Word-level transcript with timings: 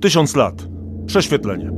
Tysiąc 0.00 0.36
lat. 0.36 0.68
Prześwietlenie. 1.06 1.70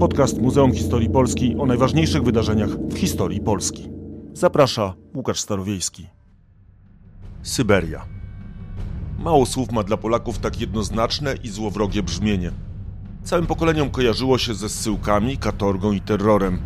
Podcast 0.00 0.40
Muzeum 0.40 0.72
Historii 0.72 1.10
Polski 1.10 1.56
o 1.58 1.66
najważniejszych 1.66 2.22
wydarzeniach 2.22 2.70
w 2.70 2.98
historii 2.98 3.40
Polski. 3.40 3.88
Zaprasza 4.32 4.94
Łukasz 5.14 5.40
Starowiejski. 5.40 6.06
Syberia. 7.42 8.06
Mało 9.18 9.46
słów 9.46 9.72
ma 9.72 9.82
dla 9.82 9.96
Polaków 9.96 10.38
tak 10.38 10.60
jednoznaczne 10.60 11.34
i 11.44 11.48
złowrogie 11.48 12.02
brzmienie. 12.02 12.50
Całym 13.22 13.46
pokoleniom 13.46 13.90
kojarzyło 13.90 14.38
się 14.38 14.54
ze 14.54 14.68
zsyłkami, 14.68 15.36
katorgą 15.36 15.92
i 15.92 16.00
terrorem. 16.00 16.58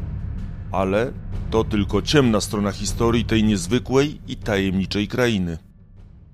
Ale 0.71 1.13
to 1.51 1.65
tylko 1.65 2.03
ciemna 2.03 2.41
strona 2.41 2.73
historii 2.73 3.25
tej 3.25 3.45
niezwykłej 3.45 4.21
i 4.29 4.37
tajemniczej 4.37 5.09
krainy. 5.09 5.59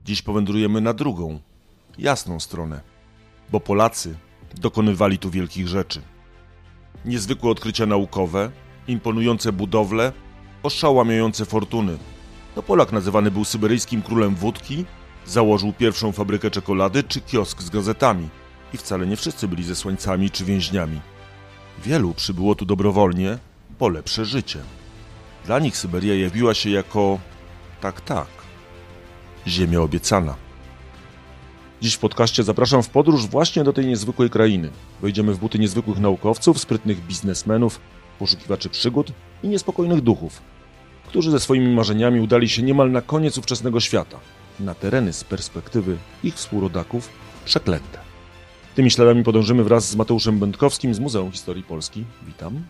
Dziś 0.05 0.23
powędrujemy 0.23 0.81
na 0.81 0.95
drugą, 0.95 1.41
jasną 1.99 2.41
stronę, 2.41 2.81
bo 3.53 3.61
Polacy 3.61 4.17
dokonywali 4.55 5.19
tu 5.19 5.31
wielkich 5.31 5.69
rzeczy. 5.69 6.03
Niezwykłe 7.05 7.51
odkrycia 7.51 7.87
naukowe, 7.87 8.51
imponujące 8.89 9.53
budowle, 9.53 10.13
oszałamiające 10.63 11.45
fortuny. 11.45 11.99
To 12.55 12.63
Polak 12.63 12.93
nazywany 12.93 13.31
był 13.31 13.45
syberyjskim 13.45 14.03
królem 14.03 14.35
wódki, 14.35 14.85
założył 15.27 15.73
pierwszą 15.73 16.13
fabrykę 16.13 16.51
czekolady 16.51 17.03
czy 17.03 17.21
kiosk 17.21 17.63
z 17.63 17.71
gazetami. 17.71 18.29
I 18.75 18.77
wcale 18.77 19.07
nie 19.07 19.17
wszyscy 19.17 19.49
byli 19.49 19.65
zesłańcami 19.65 20.31
czy 20.31 20.45
więźniami. 20.45 21.01
Wielu 21.85 22.15
przybyło 22.15 22.55
tu 22.55 22.65
dobrowolnie 22.65 23.39
po 23.79 23.89
lepsze 23.89 24.25
życie. 24.25 24.59
Dla 25.45 25.59
nich 25.59 25.77
Syberia 25.77 26.15
jawiła 26.15 26.55
się 26.55 26.71
jako 26.71 27.19
tak, 27.81 28.01
tak, 28.01 28.29
ziemia 29.47 29.81
obiecana. 29.81 30.48
Dziś 31.81 31.95
w 31.95 31.99
podcaście 31.99 32.43
zapraszam 32.43 32.83
w 32.83 32.89
podróż 32.89 33.27
właśnie 33.27 33.65
do 33.65 33.73
tej 33.73 33.87
niezwykłej 33.87 34.31
krainy. 34.31 34.71
Wejdziemy 35.03 35.35
w 35.35 35.39
buty 35.39 35.59
niezwykłych 35.59 35.99
naukowców, 35.99 36.59
sprytnych 36.59 37.07
biznesmenów, 37.07 37.81
poszukiwaczy 38.19 38.69
przygód 38.69 39.13
i 39.43 39.49
niespokojnych 39.49 40.01
duchów, 40.01 40.43
którzy 41.07 41.31
ze 41.31 41.41
swoimi 41.41 41.75
marzeniami 41.75 42.21
udali 42.21 42.49
się 42.49 42.63
niemal 42.63 42.91
na 42.91 43.03
koniec 43.03 43.39
ówczesnego 43.39 43.81
świata, 43.81 44.19
na 44.61 44.75
tereny 44.75 45.13
z 45.13 45.25
perspektywy 45.25 45.97
ich 46.25 46.35
współrodaków 46.35 47.09
przeklęte. 47.45 47.99
Tymi 48.75 48.91
śladami 48.91 49.25
podążymy 49.25 49.65
wraz 49.65 49.91
z 49.91 49.97
Mateuszem 49.97 50.39
Będkowskim 50.39 50.95
z 50.95 51.01
Muzeum 51.01 51.33
Historii 51.33 51.63
Polski. 51.63 52.05
Witam. 52.27 52.63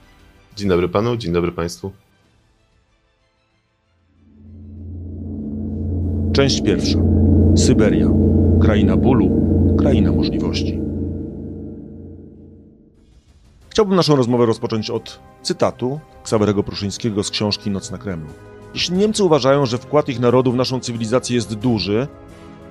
Dzień 0.56 0.68
dobry 0.68 0.88
panu, 0.88 1.16
dzień 1.16 1.32
dobry 1.32 1.52
państwu. 1.52 1.92
Część 6.32 6.62
pierwsza. 6.62 6.98
Syberia. 7.58 8.08
Kraina 8.60 8.96
bólu, 8.96 9.30
kraina 9.78 10.12
możliwości. 10.12 10.80
Chciałbym 13.68 13.96
naszą 13.96 14.16
rozmowę 14.16 14.46
rozpocząć 14.46 14.90
od 14.90 15.20
cytatu 15.42 16.00
Ksawerego 16.22 16.62
Pruszyńskiego 16.62 17.24
z 17.24 17.30
książki 17.30 17.70
Noc 17.70 17.90
na 17.90 17.98
Kremlu. 17.98 18.28
Jeśli 18.74 18.96
Niemcy 18.96 19.24
uważają, 19.24 19.66
że 19.66 19.78
wkład 19.78 20.08
ich 20.08 20.20
narodu 20.20 20.52
w 20.52 20.56
naszą 20.56 20.80
cywilizację 20.80 21.36
jest 21.36 21.54
duży, 21.54 22.06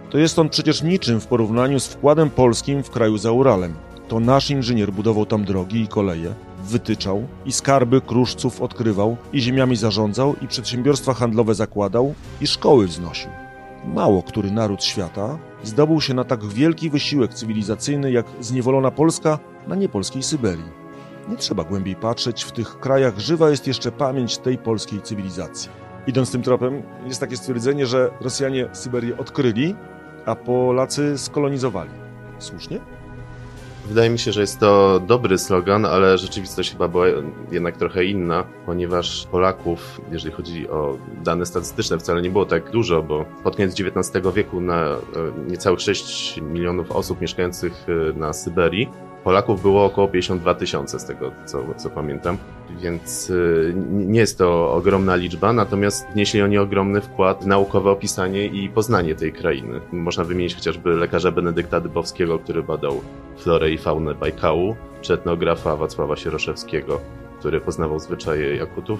to 0.10 0.18
jest 0.18 0.40
on 0.40 0.50
przecież 0.50 0.84
niczym 0.84 1.20
w 1.20 1.28
porównaniu 1.28 1.80
z 1.80 1.88
wkładem 1.88 2.30
polskim 2.30 2.84
w 2.84 2.90
kraju 2.90 3.18
za 3.18 3.32
Uralem. 3.32 3.74
To 4.08 4.20
nasz 4.20 4.50
inżynier 4.50 4.92
budował 4.92 5.26
tam 5.26 5.46
drogi 5.46 5.82
i 5.82 5.88
koleje, 5.88 6.34
wytyczał 6.64 7.24
i 7.46 7.52
skarby 7.52 8.02
kruszców 8.02 8.62
odkrywał 8.62 9.18
i 9.34 9.42
ziemiami 9.42 9.76
zarządzał 9.76 10.36
i 10.42 10.48
przedsiębiorstwa 10.48 11.14
handlowe 11.14 11.56
zakładał 11.56 12.14
i 12.42 12.48
szkoły 12.48 12.88
wznosił. 12.88 13.47
Mało 13.94 14.24
który 14.24 14.52
naród 14.52 14.84
świata 14.84 15.38
zdobył 15.64 16.02
się 16.02 16.14
na 16.14 16.24
tak 16.24 16.46
wielki 16.46 16.90
wysiłek 16.90 17.34
cywilizacyjny 17.34 18.12
jak 18.12 18.26
zniewolona 18.42 18.92
Polska 18.92 19.40
na 19.68 19.76
niepolskiej 19.76 20.24
Syberii. 20.24 20.72
Nie 21.30 21.36
trzeba 21.36 21.64
głębiej 21.64 21.96
patrzeć, 21.96 22.44
w 22.44 22.52
tych 22.52 22.80
krajach 22.80 23.20
żywa 23.20 23.50
jest 23.50 23.68
jeszcze 23.68 23.92
pamięć 23.92 24.38
tej 24.38 24.58
polskiej 24.58 25.02
cywilizacji. 25.02 25.70
Idąc 26.08 26.32
tym 26.32 26.42
tropem, 26.42 26.84
jest 27.06 27.20
takie 27.20 27.38
stwierdzenie, 27.38 27.86
że 27.86 28.12
Rosjanie 28.22 28.70
Syberię 28.74 29.18
odkryli, 29.18 29.76
a 30.26 30.36
Polacy 30.36 31.18
skolonizowali. 31.18 31.92
Słusznie? 32.40 32.80
Wydaje 33.88 34.10
mi 34.10 34.20
się, 34.20 34.32
że 34.32 34.42
jest 34.42 34.60
to 34.60 35.00
dobry 35.00 35.38
slogan, 35.38 35.86
ale 35.86 36.18
rzeczywistość 36.18 36.72
chyba 36.72 36.88
była 36.88 37.06
jednak 37.52 37.78
trochę 37.78 38.06
inna, 38.06 38.44
ponieważ 38.66 39.28
Polaków, 39.32 40.02
jeżeli 40.12 40.36
chodzi 40.36 40.70
o 40.70 40.98
dane 41.24 41.46
statystyczne, 41.46 41.98
wcale 41.98 42.22
nie 42.22 42.30
było 42.30 42.46
tak 42.46 42.72
dużo, 42.72 43.04
bo 43.04 43.26
pod 43.44 43.56
koniec 43.56 43.82
XIX 43.82 44.26
wieku 44.36 44.62
na 44.62 44.86
e, 44.86 44.98
niecałych 45.48 45.82
6 45.82 46.38
milionów 46.42 46.92
osób 46.92 47.22
mieszkających 47.22 47.86
e, 47.90 48.20
na 48.20 48.34
Syberii 48.34 48.90
Polaków 49.28 49.62
było 49.62 49.86
około 49.86 50.08
52 50.08 50.56
tysiące, 50.56 51.00
z 51.00 51.06
tego 51.06 51.32
co, 51.46 51.64
co 51.78 51.90
pamiętam, 51.90 52.38
więc 52.82 53.30
y, 53.30 53.74
nie 53.92 54.20
jest 54.20 54.38
to 54.38 54.74
ogromna 54.74 55.16
liczba, 55.16 55.54
natomiast 55.54 56.08
wnieśli 56.14 56.42
oni 56.42 56.58
ogromny 56.58 57.02
wkład 57.02 57.44
w 57.44 57.48
naukowe 57.48 57.92
opisanie 57.92 58.46
i 58.46 58.70
poznanie 58.70 59.16
tej 59.16 59.34
krainy. 59.34 59.82
Można 59.92 60.24
wymienić 60.24 60.56
chociażby 60.56 60.90
lekarza 60.90 61.32
Benedykta 61.32 61.80
Dybowskiego, 61.80 62.40
który 62.40 62.64
badał 62.64 63.02
florę 63.38 63.72
i 63.72 63.78
faunę 63.78 64.14
Bajkału, 64.14 64.76
czy 65.02 65.14
etnografa 65.14 65.76
Wacława 65.76 66.16
Sieroszewskiego, 66.16 67.02
który 67.40 67.62
poznawał 67.62 68.00
zwyczaje 68.00 68.56
Jakutów, 68.56 69.00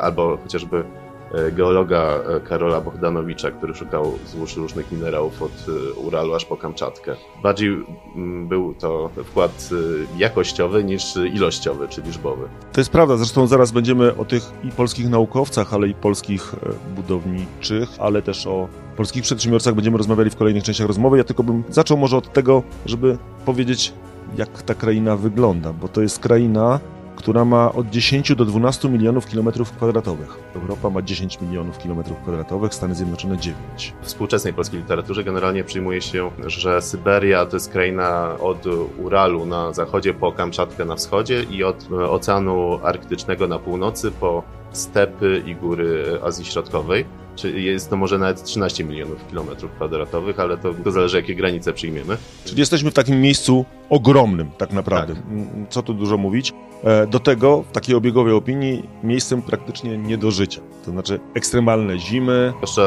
albo 0.00 0.36
chociażby 0.36 0.84
E, 1.13 1.13
geologa 1.52 2.20
e, 2.36 2.40
Karola 2.40 2.80
Bohdanowicza, 2.80 3.50
który 3.50 3.74
szukał 3.74 4.12
złóż 4.26 4.56
różnych 4.56 4.92
minerałów 4.92 5.42
od 5.42 5.66
e, 5.68 5.92
Uralu 5.92 6.34
aż 6.34 6.44
po 6.44 6.56
Kamczatkę. 6.56 7.16
Bardziej 7.42 7.68
mm, 8.16 8.48
był 8.48 8.74
to 8.74 9.10
wkład 9.24 9.70
jakościowy 10.18 10.84
niż 10.84 11.16
ilościowy 11.16 11.88
czy 11.88 12.02
liczbowy. 12.02 12.48
To 12.72 12.80
jest 12.80 12.90
prawda, 12.90 13.16
zresztą 13.16 13.46
zaraz 13.46 13.72
będziemy 13.72 14.16
o 14.16 14.24
tych 14.24 14.42
i 14.64 14.70
polskich 14.70 15.10
naukowcach, 15.10 15.74
ale 15.74 15.88
i 15.88 15.94
polskich 15.94 16.54
budowniczych, 16.96 17.88
ale 17.98 18.22
też 18.22 18.46
o 18.46 18.68
polskich 18.96 19.22
przedsiębiorcach 19.22 19.74
będziemy 19.74 19.98
rozmawiali 19.98 20.30
w 20.30 20.36
kolejnych 20.36 20.62
częściach 20.64 20.86
rozmowy. 20.86 21.18
Ja 21.18 21.24
tylko 21.24 21.42
bym 21.42 21.64
zaczął 21.70 21.96
może 21.96 22.16
od 22.16 22.32
tego, 22.32 22.62
żeby 22.86 23.18
powiedzieć, 23.44 23.92
jak 24.36 24.62
ta 24.62 24.74
kraina 24.74 25.16
wygląda, 25.16 25.72
bo 25.72 25.88
to 25.88 26.02
jest 26.02 26.18
kraina, 26.18 26.80
która 27.24 27.44
ma 27.44 27.72
od 27.72 27.90
10 27.90 28.34
do 28.34 28.44
12 28.44 28.88
milionów 28.88 29.26
kilometrów 29.26 29.72
kwadratowych. 29.72 30.38
Europa 30.54 30.90
ma 30.90 31.02
10 31.02 31.40
milionów 31.40 31.78
kilometrów 31.78 32.18
kwadratowych, 32.18 32.74
Stany 32.74 32.94
Zjednoczone 32.94 33.38
9. 33.38 33.92
W 34.02 34.06
współczesnej 34.06 34.52
polskiej 34.52 34.80
literaturze 34.80 35.24
generalnie 35.24 35.64
przyjmuje 35.64 36.02
się, 36.02 36.30
że 36.46 36.82
Syberia 36.82 37.46
to 37.46 37.56
jest 37.56 37.72
kraina 37.72 38.38
od 38.40 38.66
Uralu 39.02 39.46
na 39.46 39.72
zachodzie 39.72 40.14
po 40.14 40.32
Kamczatkę 40.32 40.84
na 40.84 40.96
wschodzie 40.96 41.42
i 41.42 41.64
od 41.64 41.88
Oceanu 41.92 42.80
Arktycznego 42.82 43.48
na 43.48 43.58
północy 43.58 44.10
po 44.10 44.42
stepy 44.72 45.42
i 45.46 45.54
góry 45.54 46.18
Azji 46.22 46.44
Środkowej. 46.44 47.04
Czy 47.36 47.60
jest 47.60 47.90
to 47.90 47.96
może 47.96 48.18
nawet 48.18 48.44
13 48.44 48.84
milionów 48.84 49.28
kilometrów 49.28 49.72
kwadratowych, 49.72 50.40
ale 50.40 50.58
to, 50.58 50.74
to 50.84 50.90
zależy, 50.90 51.16
jakie 51.16 51.34
granice 51.34 51.72
przyjmiemy. 51.72 52.16
Czyli 52.44 52.60
jesteśmy 52.60 52.90
w 52.90 52.94
takim 52.94 53.20
miejscu 53.20 53.64
ogromnym, 53.94 54.50
tak 54.58 54.72
naprawdę. 54.72 55.14
Tak. 55.14 55.24
Co 55.68 55.82
tu 55.82 55.94
dużo 55.94 56.16
mówić. 56.18 56.52
E, 56.84 57.06
do 57.06 57.20
tego, 57.20 57.62
w 57.62 57.72
takiej 57.72 57.94
obiegowej 57.94 58.32
opinii, 58.32 58.88
miejscem 59.02 59.42
praktycznie 59.42 59.98
nie 59.98 60.18
do 60.18 60.30
życia. 60.30 60.60
To 60.84 60.90
znaczy 60.90 61.20
ekstremalne 61.34 61.98
zimy. 61.98 62.52
Zwłaszcza 62.56 62.82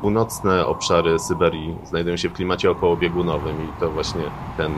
północne 0.00 0.66
obszary 0.66 1.18
Syberii 1.18 1.76
znajdują 1.84 2.16
się 2.16 2.28
w 2.28 2.32
klimacie 2.32 2.70
okołobiegunowym 2.70 3.56
i 3.64 3.80
to 3.80 3.90
właśnie 3.90 4.22
ten 4.56 4.72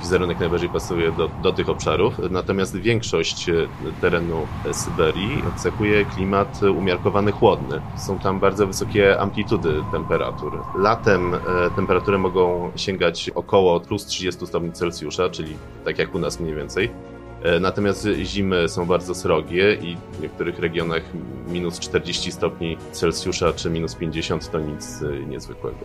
wizerunek 0.00 0.40
najbardziej 0.40 0.68
pasuje 0.68 1.12
do, 1.12 1.30
do 1.42 1.52
tych 1.52 1.68
obszarów. 1.68 2.14
Natomiast 2.30 2.76
większość 2.76 3.50
terenu 4.00 4.46
Syberii 4.72 5.42
cechuje 5.56 6.04
klimat 6.04 6.60
umiarkowany 6.62 7.32
chłodny. 7.32 7.80
Są 7.96 8.18
tam 8.18 8.40
bardzo 8.40 8.66
wysokie 8.66 9.20
amplitudy 9.20 9.82
temperatur. 9.92 10.58
Latem 10.78 11.34
e, 11.34 11.38
temperatury 11.76 12.18
mogą 12.18 12.70
sięgać 12.76 13.30
około 13.34 13.80
plus 13.80 14.06
30 14.06 14.46
stopni 14.46 14.72
Celsjusza, 14.72 15.25
czyli 15.30 15.56
tak 15.84 15.98
jak 15.98 16.14
u 16.14 16.18
nas 16.18 16.40
mniej 16.40 16.54
więcej. 16.54 16.90
E, 17.42 17.60
natomiast 17.60 18.08
zimy 18.24 18.68
są 18.68 18.86
bardzo 18.86 19.14
srogie 19.14 19.74
i 19.74 19.96
w 20.12 20.20
niektórych 20.20 20.58
regionach 20.58 21.02
minus 21.48 21.78
40 21.78 22.32
stopni 22.32 22.76
Celsjusza 22.92 23.52
czy 23.52 23.70
minus 23.70 23.94
50 23.94 24.50
to 24.50 24.60
nic 24.60 25.02
e, 25.02 25.26
niezwykłego. 25.26 25.78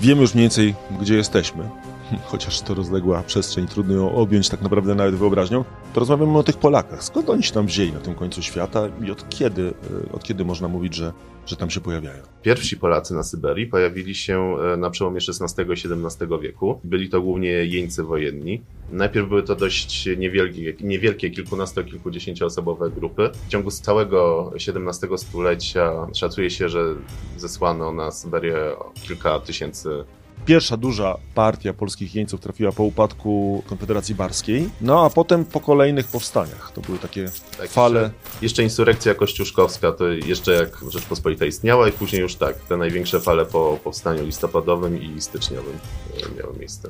Wiemy 0.00 0.20
już 0.20 0.34
mniej 0.34 0.44
więcej, 0.44 0.74
gdzie 1.00 1.16
jesteśmy, 1.16 1.68
chociaż 2.30 2.60
to 2.60 2.74
rozległa 2.74 3.22
przestrzeń, 3.22 3.66
trudno 3.66 3.94
ją 3.94 4.14
objąć 4.14 4.48
tak 4.48 4.62
naprawdę 4.62 4.94
nawet 4.94 5.14
wyobraźnią, 5.14 5.64
to 5.94 6.00
rozmawiamy 6.00 6.38
o 6.38 6.42
tych 6.42 6.56
Polakach. 6.56 7.04
Skąd 7.04 7.30
oni 7.30 7.42
się 7.42 7.52
tam 7.52 7.66
wzięli 7.66 7.92
na 7.92 8.00
tym 8.00 8.14
końcu 8.14 8.42
świata 8.42 8.82
i 9.06 9.10
od 9.10 9.28
kiedy, 9.28 9.74
e, 10.08 10.12
od 10.12 10.24
kiedy 10.24 10.44
można 10.44 10.68
mówić, 10.68 10.94
że 10.94 11.12
że 11.46 11.56
tam 11.56 11.70
się 11.70 11.80
pojawiają. 11.80 12.22
Pierwsi 12.42 12.76
Polacy 12.76 13.14
na 13.14 13.22
Syberii 13.22 13.66
pojawili 13.66 14.14
się 14.14 14.56
e, 14.58 14.76
na 14.76 14.90
przełomie 14.90 15.20
XVI 15.28 15.62
i 15.62 15.72
XVII 15.72 16.28
wieku. 16.42 16.80
Byli 16.84 17.08
to 17.08 17.20
głównie 17.20 17.48
jeńcy 17.48 18.02
wojenni. 18.02 18.62
Najpierw 18.92 19.28
były 19.28 19.42
to 19.42 19.56
dość 19.56 20.08
niewielkie, 20.16 20.74
niewielkie 20.80 21.30
kilkunasto, 21.30 21.84
kilkudziesięcioosobowe 21.84 22.90
grupy. 22.90 23.30
W 23.46 23.48
ciągu 23.48 23.70
całego 23.70 24.52
XVII 24.54 25.18
stulecia 25.18 25.92
szacuje 26.14 26.50
się, 26.50 26.68
że 26.68 26.94
zesłano 27.36 27.92
na 27.92 28.10
Syberię 28.10 28.56
kilka 29.02 29.40
tysięcy 29.40 30.04
Pierwsza 30.46 30.76
duża 30.76 31.16
partia 31.34 31.72
polskich 31.74 32.14
jeńców 32.14 32.40
trafiła 32.40 32.72
po 32.72 32.82
upadku 32.82 33.62
Konfederacji 33.66 34.14
Barskiej, 34.14 34.68
no 34.80 35.04
a 35.04 35.10
potem 35.10 35.44
po 35.44 35.60
kolejnych 35.60 36.06
powstaniach. 36.06 36.72
To 36.74 36.80
były 36.80 36.98
takie 36.98 37.30
Tak, 37.58 37.70
fale. 37.70 38.00
Jeszcze, 38.00 38.14
jeszcze 38.42 38.62
insurrekcja 38.62 39.14
kościuszkowska, 39.14 39.92
to 39.92 40.08
jeszcze 40.08 40.52
jak 40.52 40.78
Rzeczpospolita 40.90 41.44
istniała 41.44 41.88
i 41.88 41.92
później 41.92 42.22
już 42.22 42.34
tak, 42.34 42.56
te 42.56 42.76
największe 42.76 43.20
fale 43.20 43.46
po 43.46 43.78
powstaniu 43.84 44.24
listopadowym 44.24 45.02
i 45.02 45.20
styczniowym 45.20 45.78
e, 46.16 46.42
miały 46.42 46.58
miejsce. 46.58 46.88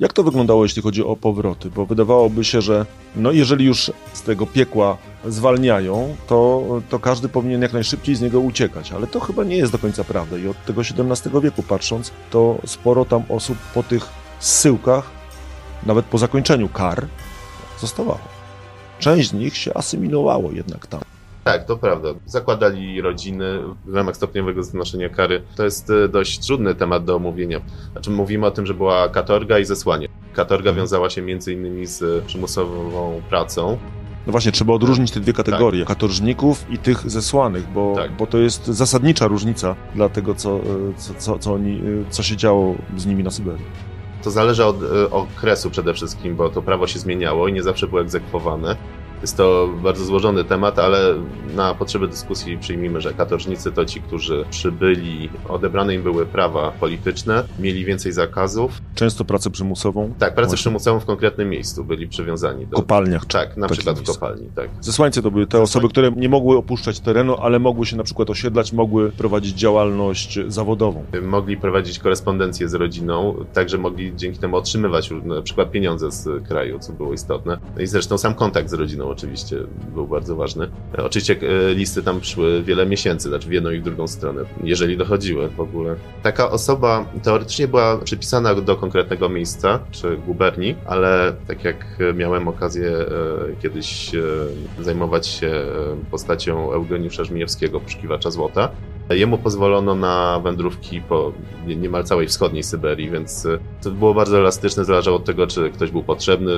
Jak 0.00 0.12
to 0.12 0.22
wyglądało, 0.22 0.64
jeśli 0.64 0.82
chodzi 0.82 1.04
o 1.04 1.16
powroty? 1.16 1.70
Bo 1.70 1.86
wydawałoby 1.86 2.44
się, 2.44 2.60
że 2.60 2.86
no 3.16 3.32
jeżeli 3.32 3.64
już 3.64 3.90
z 4.12 4.22
tego 4.22 4.46
piekła 4.46 4.98
zwalniają, 5.24 6.16
to, 6.26 6.62
to 6.88 6.98
każdy 6.98 7.28
powinien 7.28 7.62
jak 7.62 7.72
najszybciej 7.72 8.14
z 8.14 8.20
niego 8.20 8.40
uciekać. 8.40 8.92
Ale 8.92 9.06
to 9.06 9.20
chyba 9.20 9.44
nie 9.44 9.56
jest 9.56 9.72
do 9.72 9.78
końca 9.78 10.04
prawda. 10.04 10.38
I 10.38 10.48
od 10.48 10.64
tego 10.64 10.80
XVII 10.80 11.40
wieku 11.42 11.62
patrząc, 11.62 12.12
to 12.30 12.58
sporo 12.66 13.04
tam 13.04 13.22
osób 13.28 13.58
po 13.74 13.82
tych 13.82 14.08
zsyłkach, 14.40 15.10
nawet 15.86 16.06
po 16.06 16.18
zakończeniu 16.18 16.68
kar, 16.68 17.06
zostawało. 17.80 18.36
Część 18.98 19.28
z 19.28 19.32
nich 19.32 19.56
się 19.56 19.74
asymilowało 19.74 20.52
jednak 20.52 20.86
tam. 20.86 21.00
Tak, 21.44 21.64
to 21.64 21.76
prawda. 21.76 22.08
Zakładali 22.26 23.00
rodziny 23.00 23.58
w 23.84 23.94
ramach 23.94 24.16
stopniowego 24.16 24.62
znoszenia 24.62 25.08
kary. 25.08 25.42
To 25.56 25.64
jest 25.64 25.90
e, 25.90 26.08
dość 26.08 26.46
trudny 26.46 26.74
temat 26.74 27.04
do 27.04 27.16
omówienia. 27.16 27.60
Znaczy 27.92 28.10
mówimy 28.10 28.46
o 28.46 28.50
tym, 28.50 28.66
że 28.66 28.74
była 28.74 29.08
katorga 29.08 29.58
i 29.58 29.64
zesłanie. 29.64 30.08
Katorga 30.32 30.72
wiązała 30.72 31.10
się 31.10 31.22
między 31.22 31.52
innymi 31.52 31.86
z 31.86 32.24
przymusową 32.24 33.22
pracą. 33.28 33.78
No 34.26 34.32
właśnie, 34.32 34.52
trzeba 34.52 34.72
odróżnić 34.72 35.10
te 35.10 35.20
dwie 35.20 35.32
kategorie, 35.32 35.84
katorżników 35.84 36.66
i 36.70 36.78
tych 36.78 37.10
zesłanych, 37.10 37.68
bo, 37.72 37.94
Tak. 37.96 38.12
bo 38.12 38.26
to 38.26 38.38
jest 38.38 38.66
zasadnicza 38.66 39.26
różnica 39.26 39.76
dla 39.94 40.08
tego, 40.08 40.34
co, 40.34 40.56
e, 40.56 40.62
co, 40.96 41.14
co, 41.18 41.38
co, 41.38 41.52
oni, 41.52 41.78
e, 41.78 42.10
co 42.10 42.22
się 42.22 42.36
działo 42.36 42.74
z 42.96 43.06
nimi 43.06 43.22
na 43.22 43.30
Syberii. 43.30 43.64
To 44.22 44.30
zależy 44.30 44.64
od 44.64 44.82
e, 44.82 45.10
okresu 45.10 45.70
przede 45.70 45.94
wszystkim, 45.94 46.36
bo 46.36 46.48
to 46.48 46.62
prawo 46.62 46.86
się 46.86 46.98
zmieniało 46.98 47.48
i 47.48 47.52
nie 47.52 47.62
zawsze 47.62 47.86
było 47.86 48.00
egzekwowane. 48.00 48.76
Jest 49.22 49.36
to 49.36 49.68
bardzo 49.82 50.04
złożony 50.04 50.44
temat, 50.44 50.78
ale 50.78 51.14
na 51.56 51.74
potrzeby 51.74 52.08
dyskusji 52.08 52.58
przyjmijmy, 52.58 53.00
że 53.00 53.14
katorżnicy 53.14 53.72
to 53.72 53.84
ci, 53.84 54.00
którzy 54.00 54.44
przybyli, 54.50 55.28
odebrane 55.48 55.94
im 55.94 56.02
były 56.02 56.26
prawa 56.26 56.72
polityczne, 56.80 57.44
mieli 57.58 57.84
więcej 57.84 58.12
zakazów. 58.12 58.72
Często 58.94 59.24
pracę 59.24 59.50
przymusową. 59.50 60.12
Tak, 60.18 60.34
pracę 60.34 60.48
Właśnie. 60.48 60.56
przymusową 60.62 61.00
w 61.00 61.04
konkretnym 61.04 61.48
miejscu 61.50 61.84
byli 61.84 62.08
przywiązani 62.08 62.66
W 62.66 62.68
do. 62.68 62.76
kopalniach. 62.76 63.24
Tak, 63.24 63.56
na 63.56 63.68
przykład 63.68 64.00
w 64.00 64.02
kopalni, 64.06 64.48
tak. 64.54 64.68
Zesłańcy 64.80 65.22
to 65.22 65.30
były 65.30 65.46
te 65.46 65.60
osoby, 65.62 65.88
które 65.88 66.10
nie 66.16 66.28
mogły 66.28 66.56
opuszczać 66.56 67.00
terenu, 67.00 67.36
ale 67.40 67.58
mogły 67.58 67.86
się 67.86 67.96
na 67.96 68.04
przykład 68.04 68.30
osiedlać, 68.30 68.72
mogły 68.72 69.12
prowadzić 69.12 69.58
działalność 69.58 70.38
zawodową. 70.48 71.04
Mogli 71.22 71.56
prowadzić 71.56 71.98
korespondencję 71.98 72.68
z 72.68 72.74
rodziną, 72.74 73.44
także 73.52 73.78
mogli 73.78 74.12
dzięki 74.16 74.38
temu 74.38 74.56
otrzymywać 74.56 75.10
na 75.24 75.42
przykład 75.42 75.70
pieniądze 75.70 76.10
z 76.10 76.48
kraju, 76.48 76.78
co 76.78 76.92
było 76.92 77.12
istotne. 77.12 77.58
No 77.76 77.82
i 77.82 77.86
zresztą 77.86 78.18
sam 78.18 78.34
kontakt 78.34 78.70
z 78.70 78.72
rodziną 78.72 79.06
oczywiście 79.16 79.56
był 79.94 80.06
bardzo 80.06 80.36
ważny. 80.36 80.68
E, 80.98 81.04
Oczywiście 81.04 81.36
e, 81.70 81.74
listy 81.74 82.02
tam 82.02 82.24
szły 82.24 82.62
wiele 82.62 82.86
miesięcy, 82.86 83.28
znaczy 83.28 83.48
w 83.48 83.52
jedną 83.52 83.70
i 83.70 83.78
w 83.80 83.82
drugą 83.82 84.06
stronę, 84.06 84.42
jeżeli 84.64 84.96
dochodziły 84.96 85.48
w 85.48 85.60
ogóle. 85.60 85.96
Taka 86.22 86.50
osoba 86.50 87.04
teoretycznie 87.22 87.68
była 87.68 87.98
przypisana 87.98 88.54
do 88.54 88.76
konkretnego 88.76 89.28
miejsca 89.28 89.78
czy 89.90 90.16
guberni, 90.16 90.74
ale 90.86 91.32
tak 91.46 91.64
jak 91.64 91.86
miałem 92.14 92.48
okazję 92.48 92.88
e, 92.90 93.06
kiedyś 93.62 94.10
zajmować 94.80 95.26
się 95.26 95.50
postacią 96.10 96.72
Eugeniusza 96.72 97.24
Żmijewskiego, 97.24 97.80
poszukiwacza 97.80 98.30
złota, 98.30 98.68
Jemu 99.10 99.38
pozwolono 99.38 99.94
na 99.94 100.40
wędrówki 100.44 101.00
po 101.00 101.32
nie- 101.66 101.76
niemal 101.76 102.04
całej 102.04 102.28
wschodniej 102.28 102.62
Syberii, 102.62 103.10
więc 103.10 103.46
to 103.82 103.90
było 103.90 104.14
bardzo 104.14 104.38
elastyczne, 104.38 104.84
zależało 104.84 105.16
od 105.16 105.24
tego, 105.24 105.46
czy 105.46 105.70
ktoś 105.70 105.90
był 105.90 106.02
potrzebny 106.02 106.52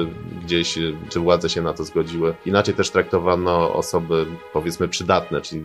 gdzieś, 0.45 0.79
czy 1.09 1.21
władze 1.21 1.49
się 1.49 1.63
na 1.63 1.73
to 1.73 1.85
zgodziły. 1.85 2.35
Inaczej 2.47 2.75
też 2.75 2.91
traktowano 2.91 3.75
osoby, 3.75 4.27
powiedzmy, 4.53 4.89
przydatne, 4.89 5.41
czyli 5.41 5.61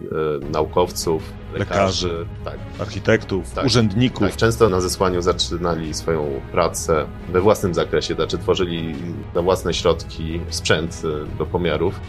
y, 0.46 0.50
naukowców, 0.52 1.24
lekarzy. 1.54 2.08
Lekarzy. 2.08 2.26
Tak, 2.46 2.58
Architektów, 2.80 3.52
Tak, 3.54 3.66
urzędników. 3.66 4.28
tak. 4.28 4.36
Często 4.36 4.70
na 4.70 4.82
zesłaniu 4.82 5.22
zaczynali 5.22 5.94
swoją 5.94 6.42
pracę 6.52 7.06
we 7.30 7.42
własnym 7.42 7.74
zakresie, 7.74 8.14
znaczy 8.16 8.38
tworzyli 8.38 8.96
na 9.36 9.42
własne 9.42 9.74
środki 9.74 10.40
sprzęt 10.50 11.02
y, 11.06 11.38
do 11.38 11.46
pomiarów. 11.46 12.00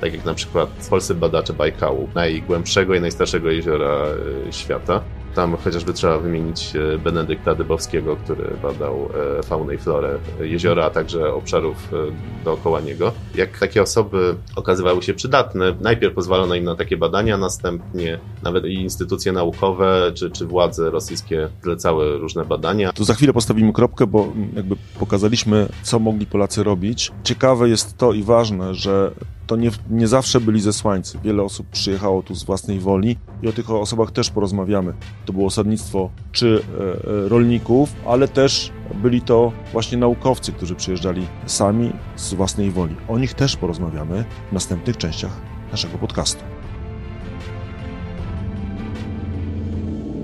Tak 0.00 0.14
jak 0.14 0.24
na 0.24 0.34
przykład 0.34 0.68
polscy 0.90 1.14
badacze 1.14 1.52
Bajkału, 1.52 2.08
najgłębszego 2.14 2.94
i 2.94 3.00
najstarszego 3.00 3.50
jeziora 3.50 4.04
y, 4.48 4.52
świata. 4.52 5.00
Tam 5.34 5.56
chociażby 5.56 5.92
trzeba 5.92 6.18
wymienić 6.18 6.76
y, 6.76 6.98
Benedykta 6.98 7.54
Dybowskiego, 7.54 8.16
który 8.16 8.50
badał 8.62 9.08
e, 9.38 9.42
faunę 9.42 9.74
i 9.74 9.78
florę 9.78 10.18
jeziora, 10.40 10.84
a 10.84 10.90
także 10.90 11.34
obszarów 11.34 11.92
e, 11.92 12.44
dookoła 12.44 12.80
niego. 12.80 13.12
Jak 13.34 13.58
takie 13.58 13.82
osoby 13.82 14.34
okazywały 14.56 15.02
się 15.02 15.14
przydatne, 15.14 15.74
najpierw 15.80 16.14
pozwalono 16.14 16.54
im 16.54 16.64
na 16.64 16.76
takie 16.76 16.96
badania, 16.96 17.38
następnie 17.38 18.18
nawet 18.42 18.64
instytucje 18.64 19.32
naukowe 19.32 20.12
czy, 20.14 20.30
czy 20.30 20.46
władze 20.46 20.90
rosyjskie 20.90 21.48
zlecały 21.62 22.18
różne 22.18 22.44
badania. 22.44 22.92
Tu 22.92 23.04
za 23.04 23.14
chwilę 23.14 23.32
postawimy 23.32 23.72
kropkę, 23.72 24.06
bo 24.06 24.32
jakby 24.56 24.76
pokazaliśmy, 24.98 25.68
co 25.82 25.98
mogli 25.98 26.26
Polacy 26.26 26.62
robić. 26.62 27.12
Ciekawe 27.24 27.68
jest 27.68 27.96
to 27.96 28.12
i 28.12 28.22
ważne, 28.22 28.74
że 28.74 29.10
to 29.50 29.56
nie, 29.56 29.70
nie 29.90 30.08
zawsze 30.08 30.40
byli 30.40 30.60
zesłańcy. 30.60 31.18
Wiele 31.24 31.42
osób 31.42 31.66
przyjechało 31.66 32.22
tu 32.22 32.34
z 32.34 32.44
własnej 32.44 32.78
woli 32.78 33.16
i 33.42 33.48
o 33.48 33.52
tych 33.52 33.70
osobach 33.70 34.10
też 34.10 34.30
porozmawiamy. 34.30 34.94
To 35.26 35.32
było 35.32 35.46
osadnictwo 35.46 36.10
czy 36.32 36.62
e, 36.80 36.82
e, 36.82 37.28
rolników, 37.28 37.92
ale 38.06 38.28
też 38.28 38.72
byli 39.02 39.22
to 39.22 39.52
właśnie 39.72 39.98
naukowcy, 39.98 40.52
którzy 40.52 40.74
przyjeżdżali 40.74 41.26
sami 41.46 41.92
z 42.16 42.34
własnej 42.34 42.70
woli. 42.70 42.96
O 43.08 43.18
nich 43.18 43.34
też 43.34 43.56
porozmawiamy 43.56 44.24
w 44.50 44.52
następnych 44.52 44.96
częściach 44.96 45.40
naszego 45.72 45.98
podcastu. 45.98 46.44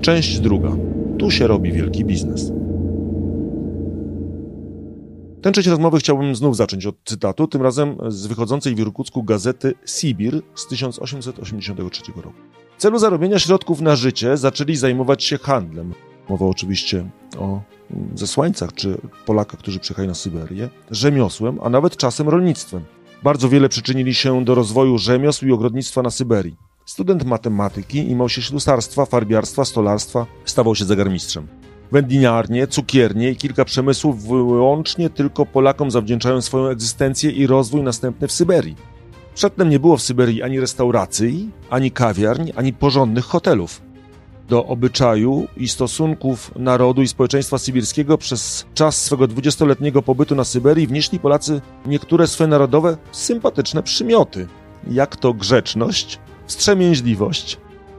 Część 0.01 0.39
druga. 0.39 0.71
Tu 1.19 1.31
się 1.31 1.47
robi 1.47 1.71
wielki 1.71 2.05
biznes. 2.05 2.51
Tę 5.41 5.51
część 5.51 5.67
rozmowy 5.67 5.99
chciałbym 5.99 6.35
znów 6.35 6.55
zacząć 6.55 6.85
od 6.85 6.95
cytatu, 7.05 7.47
tym 7.47 7.61
razem 7.61 7.97
z 8.07 8.27
wychodzącej 8.27 8.75
w 8.75 8.79
Irkucku 8.79 9.23
gazety 9.23 9.73
Sibir 9.85 10.41
z 10.55 10.67
1883 10.67 12.01
roku. 12.15 12.33
W 12.77 12.81
celu 12.81 12.99
zarobienia 12.99 13.39
środków 13.39 13.81
na 13.81 13.95
życie 13.95 14.37
zaczęli 14.37 14.75
zajmować 14.75 15.23
się 15.23 15.37
handlem. 15.37 15.93
Mowa 16.29 16.45
oczywiście 16.45 17.09
o 17.39 17.61
mm, 17.91 18.17
zesłańcach 18.17 18.73
czy 18.73 18.97
Polakach, 19.25 19.59
którzy 19.59 19.79
przyjechali 19.79 20.07
na 20.07 20.13
Syberię, 20.13 20.69
rzemiosłem, 20.91 21.59
a 21.63 21.69
nawet 21.69 21.97
czasem 21.97 22.29
rolnictwem. 22.29 22.85
Bardzo 23.23 23.49
wiele 23.49 23.69
przyczynili 23.69 24.13
się 24.13 24.45
do 24.45 24.55
rozwoju 24.55 24.97
rzemiosł 24.97 25.45
i 25.45 25.51
ogrodnictwa 25.51 26.01
na 26.01 26.09
Syberii. 26.11 26.55
Student 26.85 27.25
matematyki 27.25 28.11
imał 28.11 28.29
się 28.29 28.41
ślusarstwa, 28.41 29.05
farbiarstwa, 29.05 29.65
stolarstwa, 29.65 30.25
stawał 30.45 30.75
się 30.75 30.85
zegarmistrzem. 30.85 31.47
Wędliniarnie, 31.91 32.67
cukiernie 32.67 33.31
i 33.31 33.35
kilka 33.35 33.65
przemysłów 33.65 34.27
wyłącznie 34.27 35.09
tylko 35.09 35.45
Polakom 35.45 35.91
zawdzięczają 35.91 36.41
swoją 36.41 36.67
egzystencję 36.67 37.31
i 37.31 37.47
rozwój 37.47 37.81
następny 37.81 38.27
w 38.27 38.31
Syberii. 38.31 38.75
Przedtem 39.35 39.69
nie 39.69 39.79
było 39.79 39.97
w 39.97 40.01
Syberii 40.01 40.43
ani 40.43 40.59
restauracji, 40.59 41.49
ani 41.69 41.91
kawiarń, 41.91 42.51
ani 42.55 42.73
porządnych 42.73 43.25
hotelów. 43.25 43.81
Do 44.49 44.65
obyczaju 44.65 45.47
i 45.57 45.67
stosunków 45.67 46.51
narodu 46.55 47.01
i 47.01 47.07
społeczeństwa 47.07 47.57
sybirskiego 47.57 48.17
przez 48.17 48.65
czas 48.73 49.03
swego 49.03 49.27
dwudziestoletniego 49.27 50.01
pobytu 50.01 50.35
na 50.35 50.43
Syberii 50.43 50.87
wnieśli 50.87 51.19
Polacy 51.19 51.61
niektóre 51.85 52.27
swe 52.27 52.47
narodowe 52.47 52.97
sympatyczne 53.11 53.83
przymioty, 53.83 54.47
jak 54.91 55.15
to 55.15 55.33
grzeczność, 55.33 56.19
wstrzemięźliwość, 56.47 57.57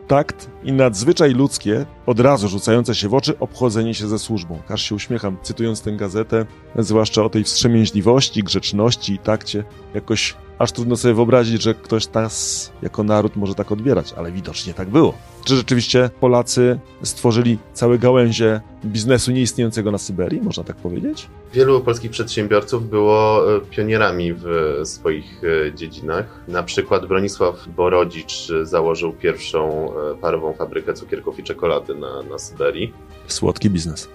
takt 0.08 0.50
i 0.64 0.72
nadzwyczaj 0.72 1.34
ludzkie, 1.34 1.86
od 2.06 2.20
razu 2.20 2.48
rzucające 2.48 2.94
się 2.94 3.08
w 3.08 3.14
oczy, 3.14 3.38
obchodzenie 3.38 3.94
się 3.94 4.08
ze 4.08 4.18
służbą. 4.18 4.60
Aż 4.68 4.82
się 4.82 4.94
uśmiecham, 4.94 5.36
cytując 5.42 5.82
tę 5.82 5.92
gazetę, 5.92 6.46
zwłaszcza 6.78 7.24
o 7.24 7.30
tej 7.30 7.44
wstrzemięźliwości, 7.44 8.42
grzeczności 8.42 9.12
i 9.12 9.18
takcie. 9.18 9.64
Jakoś 9.94 10.34
aż 10.58 10.72
trudno 10.72 10.96
sobie 10.96 11.14
wyobrazić, 11.14 11.62
że 11.62 11.74
ktoś 11.74 12.12
nas 12.12 12.72
jako 12.82 13.02
naród 13.02 13.36
może 13.36 13.54
tak 13.54 13.72
odbierać, 13.72 14.12
ale 14.12 14.32
widocznie 14.32 14.74
tak 14.74 14.88
było. 14.88 15.14
Czy 15.44 15.56
rzeczywiście 15.56 16.10
Polacy 16.20 16.78
stworzyli 17.02 17.58
całe 17.72 17.98
gałęzie 17.98 18.60
biznesu 18.84 19.32
nieistniejącego 19.32 19.90
na 19.90 19.98
Syberii, 19.98 20.40
można 20.40 20.64
tak 20.64 20.76
powiedzieć? 20.76 21.28
Wielu 21.52 21.80
polskich 21.80 22.10
przedsiębiorców 22.10 22.90
było 22.90 23.42
e, 23.56 23.60
pionierami 23.60 24.34
w 24.34 24.46
swoich 24.84 25.42
e, 25.44 25.74
dziedzinach. 25.74 26.40
Na 26.48 26.62
przykład 26.62 27.06
Bronisław 27.06 27.68
Borodzicz 27.68 28.48
założył 28.62 29.12
pierwszą 29.12 29.92
e, 30.12 30.14
parową 30.48 30.58
fabrykę 30.58 30.94
cukierków 30.94 31.38
i 31.38 31.42
czekolady 31.42 31.94
na, 31.94 32.22
na 32.22 32.38
Syberii. 32.38 32.92
Słodki 33.26 33.70
biznes. 33.70 34.08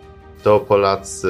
To 0.44 0.60
Polacy 0.60 1.28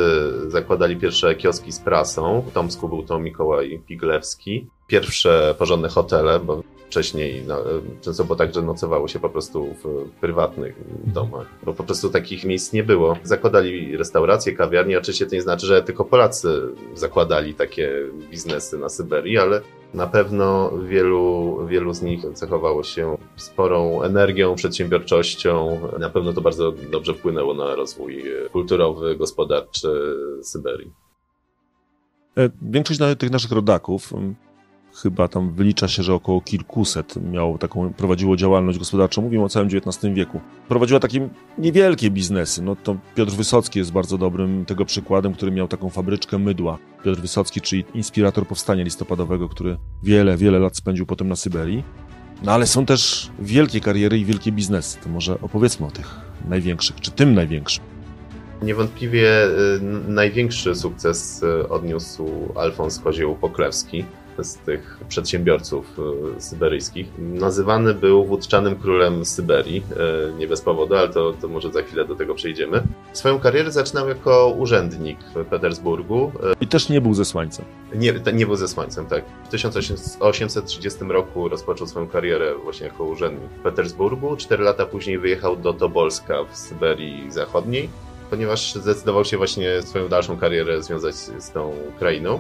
zakładali 0.48 0.98
pierwsze 0.98 1.36
kioski 1.36 1.72
z 1.72 1.80
prasą. 1.80 2.42
W 2.42 2.52
Tomsku 2.52 2.90
był 2.90 3.04
to 3.04 3.20
Mikołaj 3.20 3.82
Piglewski. 3.88 4.68
Pierwsze 4.88 5.56
porządne 5.58 5.90
hotele, 5.90 6.40
bo 6.40 6.64
wcześniej. 6.88 7.44
No, 7.48 7.58
często 8.02 8.24
było 8.24 8.36
tak, 8.36 8.54
że 8.54 8.62
nocowało 8.62 9.08
się 9.08 9.20
po 9.20 9.30
prostu 9.30 9.76
w 9.84 10.10
prywatnych 10.22 10.76
domach, 11.06 11.48
bo 11.64 11.74
po 11.74 11.84
prostu 11.84 12.10
takich 12.10 12.46
miejsc 12.46 12.74
nie 12.74 12.84
było. 12.84 13.18
Zakładali 13.24 13.98
restauracje, 13.98 14.54
kawiarnie. 14.54 14.98
Oczywiście 14.98 15.26
to 15.26 15.36
nie 15.36 15.42
znaczy, 15.42 15.66
że 15.66 15.84
tylko 15.84 16.06
Polacy 16.06 16.62
zakładali 16.96 17.54
takie 17.54 17.92
biznesy 18.32 18.78
na 18.78 18.90
Syberii, 18.90 19.38
ale 19.38 19.62
na 19.94 20.08
pewno 20.08 20.72
wielu, 20.78 21.58
wielu 21.68 21.94
z 21.94 22.02
nich 22.02 22.22
cechowało 22.34 22.84
się 22.84 23.18
sporą 23.36 24.02
energią, 24.02 24.56
przedsiębiorczością. 24.56 25.80
Na 26.00 26.10
pewno 26.10 26.34
to 26.34 26.42
bardzo 26.42 26.72
dobrze 26.72 27.14
wpłynęło 27.14 27.54
na 27.54 27.76
rozwój 27.76 28.24
kulturowy, 28.52 29.16
gospodarczy 29.16 30.16
Syberii. 30.44 30.92
E, 32.38 32.50
większość 32.62 33.00
tych 33.18 33.32
naszych 33.32 33.52
rodaków 33.52 34.14
chyba 34.96 35.28
tam 35.28 35.54
wylicza 35.54 35.88
się, 35.88 36.04
że 36.04 36.14
około 36.14 36.42
kilkuset 36.42 37.16
miało 37.32 37.58
taką, 37.58 37.94
prowadziło 37.94 38.36
działalność 38.36 38.80
gospodarczą, 38.80 39.22
mówimy 39.22 39.44
o 39.44 39.50
całym 39.50 39.70
XIX 39.74 40.14
wieku. 40.14 40.40
Prowadziła 40.68 41.00
takie 41.00 41.30
niewielkie 41.58 42.12
biznesy, 42.12 42.62
no 42.62 42.76
to 42.76 42.96
Piotr 43.16 43.32
Wysocki 43.32 43.80
jest 43.80 43.92
bardzo 43.92 44.18
dobrym 44.18 44.66
tego 44.66 44.86
przykładem, 44.86 45.34
który 45.34 45.52
miał 45.52 45.68
taką 45.68 45.90
fabryczkę 45.90 46.40
mydła. 46.40 46.78
Piotr 47.04 47.22
Wysocki, 47.22 47.62
czyli 47.62 47.86
inspirator 47.94 48.48
powstania 48.48 48.84
listopadowego, 48.84 49.50
który 49.50 49.78
wiele, 50.04 50.38
wiele 50.38 50.60
lat 50.60 50.78
spędził 50.78 51.06
potem 51.06 51.28
na 51.28 51.36
Syberii. 51.36 51.84
No 52.44 52.52
ale 52.52 52.68
są 52.68 52.86
też 52.86 53.30
wielkie 53.40 53.82
kariery 53.82 54.20
i 54.20 54.26
wielkie 54.26 54.52
biznesy, 54.52 54.98
to 55.04 55.10
może 55.10 55.42
opowiedzmy 55.42 55.86
o 55.86 55.92
tych 55.92 56.16
największych, 56.50 57.02
czy 57.02 57.12
tym 57.12 57.34
największym. 57.34 57.84
Niewątpliwie 58.62 59.46
y, 59.46 59.80
największy 60.08 60.76
sukces 60.76 61.44
y, 61.44 61.70
odniósł 61.70 62.30
Alfons 62.56 63.00
Kozioł 63.00 63.36
Poklewski, 63.36 64.06
z 64.40 64.58
tych 64.58 65.00
przedsiębiorców 65.10 65.98
e, 66.38 66.42
syberyjskich. 66.42 67.08
Nazywany 67.18 67.94
był 67.94 68.26
wódczanym 68.26 68.76
królem 68.76 69.26
Syberii, 69.26 69.84
e, 70.30 70.34
nie 70.38 70.48
bez 70.48 70.62
powodu, 70.62 70.96
ale 70.96 71.10
to, 71.10 71.34
to 71.42 71.48
może 71.48 71.72
za 71.72 71.82
chwilę 71.82 72.06
do 72.06 72.16
tego 72.16 72.36
przejdziemy. 72.36 72.84
Swoją 73.14 73.40
karierę 73.40 73.72
zaczynał 73.72 74.10
jako 74.10 74.56
urzędnik 74.58 75.18
w 75.36 75.46
Petersburgu. 75.46 76.32
I 76.62 76.68
też 76.68 76.90
nie 76.90 77.02
był 77.02 77.14
zesłańcem. 77.14 77.66
Nie, 77.96 78.14
nie 78.34 78.46
był 78.46 78.56
zesłańcem, 78.56 79.06
tak. 79.06 79.24
W 79.46 79.48
1830 79.48 81.00
roku 81.04 81.50
rozpoczął 81.50 81.88
swoją 81.88 82.08
karierę 82.08 82.56
właśnie 82.64 82.88
jako 82.88 83.04
urzędnik 83.04 83.52
w 83.60 83.64
Petersburgu. 83.64 84.38
Cztery 84.38 84.64
lata 84.64 84.86
później 84.86 85.20
wyjechał 85.20 85.56
do 85.56 85.74
Tobolska 85.74 86.44
w 86.44 86.58
Syberii 86.58 87.32
Zachodniej, 87.32 87.90
ponieważ 88.30 88.74
zdecydował 88.76 89.26
się 89.26 89.38
właśnie 89.38 89.82
swoją 89.82 90.08
dalszą 90.10 90.38
karierę 90.38 90.84
związać 90.84 91.16
z 91.16 91.52
tą 91.52 91.74
krainą. 92.00 92.40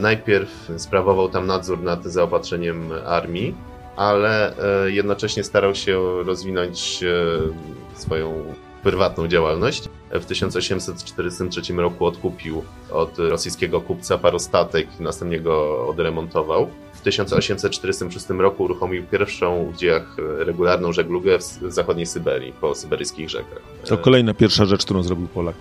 Najpierw 0.00 0.72
sprawował 0.76 1.28
tam 1.28 1.46
nadzór 1.46 1.82
nad 1.82 2.04
zaopatrzeniem 2.04 2.92
armii, 3.06 3.54
ale 3.96 4.56
e, 4.84 4.90
jednocześnie 4.90 5.44
starał 5.44 5.74
się 5.74 6.22
rozwinąć 6.22 7.00
e, 7.02 7.98
swoją 7.98 8.44
prywatną 8.82 9.28
działalność. 9.28 9.88
W 10.10 10.24
1843 10.24 11.72
roku 11.72 12.06
odkupił 12.06 12.62
od 12.90 13.18
rosyjskiego 13.18 13.80
kupca 13.80 14.18
parostatek, 14.18 14.86
następnie 15.00 15.40
go 15.40 15.86
odremontował. 15.88 16.70
W 16.92 17.00
1846 17.00 18.28
roku 18.28 18.64
uruchomił 18.64 19.04
pierwszą 19.06 19.72
w 19.72 19.76
dziejach 19.76 20.16
regularną 20.38 20.92
żeglugę 20.92 21.38
w 21.38 21.72
zachodniej 21.72 22.06
Syberii, 22.06 22.52
po 22.52 22.74
syberyjskich 22.74 23.30
rzekach. 23.30 23.62
To 23.84 23.98
kolejna 23.98 24.34
pierwsza 24.34 24.64
rzecz, 24.64 24.84
którą 24.84 25.02
zrobił 25.02 25.28
Polak. 25.28 25.56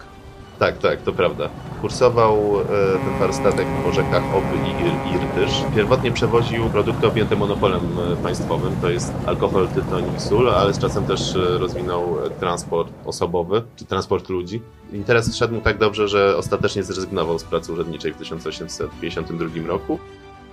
Tak, 0.60 0.78
tak, 0.78 1.02
to 1.02 1.14
prawda. 1.14 1.50
Kursował 1.82 2.62
e, 2.62 2.66
ten 3.00 3.20
parstatek 3.20 3.68
po 3.86 3.92
rzekach 3.92 4.24
Oby 4.36 4.58
i 4.68 5.16
Irtysz. 5.16 5.64
Pierwotnie 5.76 6.12
przewoził 6.12 6.70
produkty 6.70 7.08
objęte 7.08 7.36
monopolem 7.36 7.82
e, 8.14 8.16
państwowym, 8.24 8.76
to 8.82 8.90
jest 8.90 9.14
alkohol, 9.26 9.68
tytoń 9.68 10.04
i 10.18 10.20
sól, 10.20 10.50
ale 10.50 10.74
z 10.74 10.80
czasem 10.80 11.06
też 11.06 11.36
e, 11.36 11.58
rozwinął 11.58 12.16
transport 12.40 12.94
osobowy, 13.06 13.64
czy 13.76 13.86
transport 13.86 14.30
ludzi. 14.30 14.62
Interes 14.94 15.36
szedł 15.36 15.54
mu 15.54 15.62
tak 15.62 15.78
dobrze, 15.78 16.08
że 16.08 16.38
ostatecznie 16.38 16.84
zrezygnował 16.84 17.40
z 17.40 17.44
pracy 17.44 17.74
urzędniczej 17.74 18.14
w 18.14 18.18
1852 18.18 19.68
roku 19.68 20.00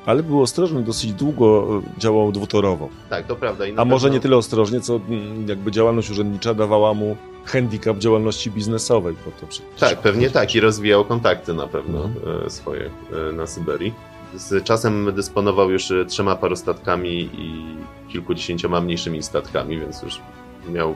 ale 0.07 0.23
był 0.23 0.43
ostrożny, 0.43 0.83
dosyć 0.83 1.13
długo 1.13 1.83
działał 1.99 2.33
dwutorowo. 2.33 2.89
Tak, 3.11 3.27
to 3.27 3.37
prawda. 3.37 3.65
A 3.65 3.67
pewno... 3.67 3.85
może 3.85 4.11
nie 4.11 4.21
tyle 4.21 4.37
ostrożnie, 4.37 4.81
co 4.81 5.01
mm, 5.09 5.49
jakby 5.49 5.71
działalność 5.71 6.11
urzędnicza 6.11 6.55
dawała 6.55 6.95
mu 6.95 7.17
handicap 7.45 7.99
działalności 7.99 8.51
biznesowej. 8.51 9.15
Bo 9.25 9.31
to 9.41 9.47
przecież... 9.47 9.69
Tak, 9.79 9.99
pewnie 9.99 10.31
tak 10.31 10.55
i 10.55 10.61
rozwijał 10.61 11.05
kontakty 11.05 11.55
na 11.55 11.67
pewno 11.67 12.11
no. 12.25 12.51
swoje 12.51 12.91
e, 13.31 13.33
na 13.33 13.47
Syberii. 13.47 13.95
Z 14.35 14.65
czasem 14.65 15.15
dysponował 15.15 15.71
już 15.71 15.93
trzema 16.09 16.37
parostatkami 16.37 17.31
i 17.33 17.77
kilkudziesięcioma 18.13 18.81
mniejszymi 18.81 19.23
statkami, 19.23 19.81
więc 19.81 20.03
już 20.03 20.21
miał 20.69 20.95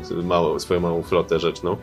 swoją 0.59 0.81
małą 0.81 1.03
flotę 1.03 1.39
rzeczną. 1.39 1.77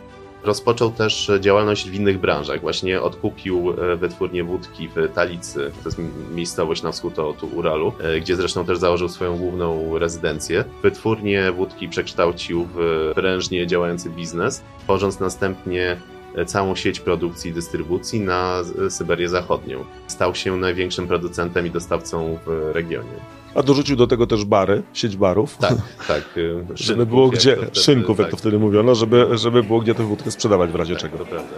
Rozpoczął 0.47 0.91
też 0.91 1.31
działalność 1.39 1.89
w 1.89 1.93
innych 1.93 2.19
branżach. 2.19 2.61
Właśnie 2.61 3.01
odkupił 3.01 3.73
e, 3.91 3.95
wytwórnię 3.95 4.43
wódki 4.43 4.89
w 4.95 5.13
Talicy, 5.13 5.71
to 5.83 5.89
jest 5.89 6.01
miejscowość 6.31 6.83
na 6.83 6.91
wschód 6.91 7.19
od 7.19 7.43
Uralu, 7.43 7.93
e, 7.99 8.19
gdzie 8.19 8.35
zresztą 8.35 8.65
też 8.65 8.77
założył 8.77 9.09
swoją 9.09 9.37
główną 9.37 9.97
rezydencję. 9.99 10.63
Wytwórnię 10.83 11.51
wódki 11.51 11.89
przekształcił 11.89 12.67
w 12.75 13.11
prężnie 13.15 13.67
działający 13.67 14.09
biznes, 14.09 14.63
tworząc 14.79 15.19
następnie 15.19 15.97
całą 16.45 16.75
sieć 16.75 16.99
produkcji 16.99 17.51
i 17.51 17.53
dystrybucji 17.53 18.19
na 18.19 18.61
Syberię 18.89 19.29
Zachodnią. 19.29 19.85
Stał 20.07 20.35
się 20.35 20.57
największym 20.57 21.07
producentem 21.07 21.67
i 21.67 21.71
dostawcą 21.71 22.39
w 22.45 22.71
regionie. 22.73 23.19
A 23.57 23.63
dorzucił 23.63 23.95
do 23.95 24.07
tego 24.07 24.27
też 24.27 24.45
bary, 24.45 24.83
sieć 24.93 25.17
barów. 25.17 25.57
Tak, 25.57 25.75
tak. 26.07 26.23
Szynków, 26.33 26.77
żeby 26.77 27.05
było 27.05 27.29
gdzie, 27.29 27.55
wtedy, 27.55 27.79
szynków, 27.79 28.19
jak 28.19 28.27
to 28.27 28.31
tak. 28.31 28.39
wtedy 28.39 28.59
mówiono, 28.59 28.95
żeby, 28.95 29.27
żeby 29.37 29.63
było 29.63 29.79
gdzie 29.79 29.95
tę 29.95 30.03
wódkę 30.03 30.31
sprzedawać 30.31 30.71
w 30.71 30.75
razie 30.75 30.93
tak, 30.93 31.01
czego. 31.01 31.17
To 31.17 31.25
prawda. 31.25 31.53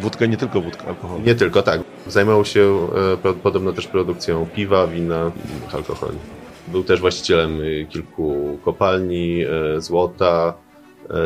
Wódkę 0.00 0.28
nie 0.28 0.36
tylko 0.36 0.60
wódkę, 0.60 0.86
alkohol. 0.88 1.22
Nie 1.22 1.34
tylko, 1.34 1.62
tak. 1.62 1.80
Zajmował 2.06 2.44
się 2.44 2.88
e, 3.24 3.32
podobno 3.34 3.72
też 3.72 3.86
produkcją 3.86 4.46
piwa, 4.54 4.86
wina 4.86 5.32
i 5.70 5.74
alkoholi. 5.76 6.18
Był 6.68 6.84
też 6.84 7.00
właścicielem 7.00 7.60
e, 7.60 7.84
kilku 7.84 8.58
kopalni, 8.64 9.44
e, 9.76 9.80
złota, 9.80 10.54
E, 10.54 10.63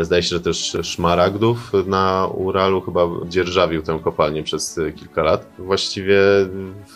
zdaje 0.02 0.22
się, 0.22 0.28
że 0.28 0.40
też 0.40 0.76
szmaragdów 0.82 1.72
na 1.86 2.28
Uralu 2.34 2.80
chyba 2.80 3.08
dzierżawił 3.28 3.82
tę 3.82 3.98
kopalnię 4.04 4.42
przez 4.42 4.78
e, 4.78 4.92
kilka 4.92 5.22
lat. 5.22 5.46
Właściwie 5.58 6.20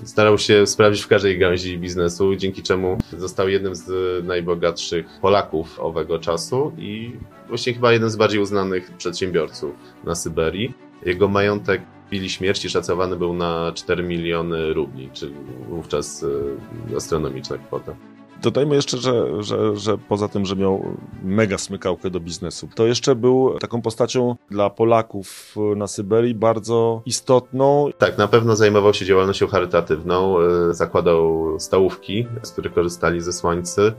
starał 0.05 0.39
się 0.39 0.67
sprawdzić 0.67 1.03
w 1.03 1.09
każdej 1.09 1.39
gałęzi 1.39 1.79
biznesu, 1.79 2.37
dzięki 2.37 2.63
czemu 2.63 2.99
został 3.19 3.49
jednym 3.49 3.75
z 3.75 3.87
najbogatszych 4.25 5.07
Polaków 5.21 5.81
owego 5.81 6.19
czasu 6.19 6.73
i 6.79 7.13
właściwie 7.49 7.75
chyba 7.75 7.93
jeden 7.93 8.11
z 8.11 8.17
bardziej 8.17 8.41
uznanych 8.41 8.91
przedsiębiorców 8.97 9.75
na 10.05 10.15
Syberii. 10.15 10.75
Jego 11.07 11.29
majątek 11.29 11.83
chwili 12.07 12.31
śmierci 12.31 12.71
szacowany 12.71 13.17
był 13.17 13.35
na 13.35 13.73
4 13.75 14.03
miliony 14.03 14.73
rubli, 14.73 15.11
czyli 15.13 15.35
wówczas 15.69 16.25
e, 16.93 16.97
astronomiczna 16.97 17.59
kwota. 17.59 17.95
Dodajmy 18.43 18.75
jeszcze, 18.75 18.99
że, 18.99 19.43
że, 19.43 19.77
że 19.77 19.99
poza 19.99 20.29
tym, 20.29 20.47
że 20.47 20.57
miał 20.57 20.97
mega 21.23 21.59
smykałkę 21.59 22.11
do 22.11 22.21
biznesu, 22.21 22.69
to 22.75 22.87
jeszcze 22.87 23.15
był 23.15 23.59
taką 23.59 23.83
postacią 23.83 24.37
dla 24.51 24.71
Polaków 24.71 25.57
na 25.77 25.87
Syberii 25.87 26.35
bardzo 26.35 27.03
istotną. 27.07 27.91
Tak, 27.99 28.19
na 28.19 28.29
pewno 28.29 28.57
zajmował 28.57 28.95
się 28.95 29.05
działalnością 29.05 29.47
charytatywną, 29.47 30.41
e, 30.41 30.75
zakładał 30.75 31.55
stołówki, 31.59 32.27
z 32.43 32.51
których 32.51 32.75
korzystali 32.75 33.21
zesłańcy, 33.21 33.93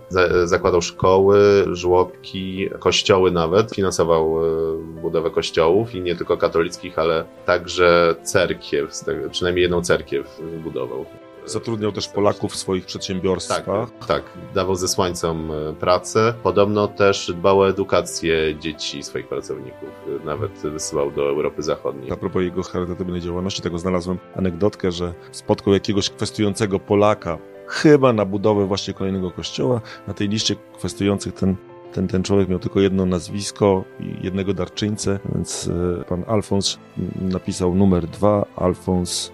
zakładał 0.43 0.81
szkoły, 0.81 1.65
żłobki, 1.71 2.69
kościoły 2.79 3.31
nawet, 3.31 3.75
finansował 3.75 4.45
e, 4.45 5.01
budowę 5.01 5.31
kościołów 5.31 5.95
i 5.95 6.01
nie 6.01 6.15
tylko 6.15 6.37
katolickich, 6.37 6.99
ale 6.99 7.25
także 7.45 8.15
cerkiew, 8.23 8.91
przynajmniej 9.31 9.61
jedną 9.61 9.81
cerkiew 9.81 10.41
budował. 10.63 11.05
Zatrudniał 11.45 11.91
też 11.91 12.07
Polaków 12.07 12.51
w 12.51 12.55
swoich 12.55 12.85
przedsiębiorstwach. 12.85 13.65
Tak, 13.65 14.05
tak. 14.07 14.23
dawał 14.53 14.75
zesłańcom 14.75 15.51
e, 15.51 15.73
pracę. 15.73 16.33
Podobno 16.43 16.87
też 16.87 17.31
dbał 17.35 17.59
o 17.59 17.69
edukację 17.69 18.59
dzieci 18.59 19.03
swoich 19.03 19.27
pracowników. 19.27 19.89
Nawet 20.25 20.51
wysyłał 20.51 21.11
do 21.11 21.29
Europy 21.29 21.63
Zachodniej. 21.63 22.11
A 22.11 22.15
propos 22.15 22.41
jego 22.41 22.63
charytatywnej 22.63 23.21
działalności, 23.21 23.61
tego 23.61 23.79
znalazłem 23.79 24.17
anegdotkę, 24.35 24.91
że 24.91 25.13
spotkał 25.31 25.73
jakiegoś 25.73 26.09
kwestionującego 26.09 26.79
Polaka, 26.79 27.37
chyba 27.67 28.13
na 28.13 28.25
budowę 28.25 28.65
właśnie 28.65 28.93
kolejnego 28.93 29.31
kościoła. 29.31 29.81
Na 30.07 30.13
tej 30.13 30.29
liście 30.29 30.55
kwestionujących 30.77 31.33
ten 31.33 31.55
ten, 31.93 32.07
ten 32.07 32.23
człowiek 32.23 32.49
miał 32.49 32.59
tylko 32.59 32.79
jedno 32.79 33.05
nazwisko 33.05 33.83
i 33.99 34.25
jednego 34.25 34.53
darczyńcę, 34.53 35.19
więc 35.33 35.67
e, 36.01 36.03
pan 36.03 36.23
Alfons 36.27 36.77
napisał 37.21 37.75
numer 37.75 38.07
dwa, 38.07 38.45
Alfons, 38.55 39.31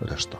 reszta. 0.00 0.38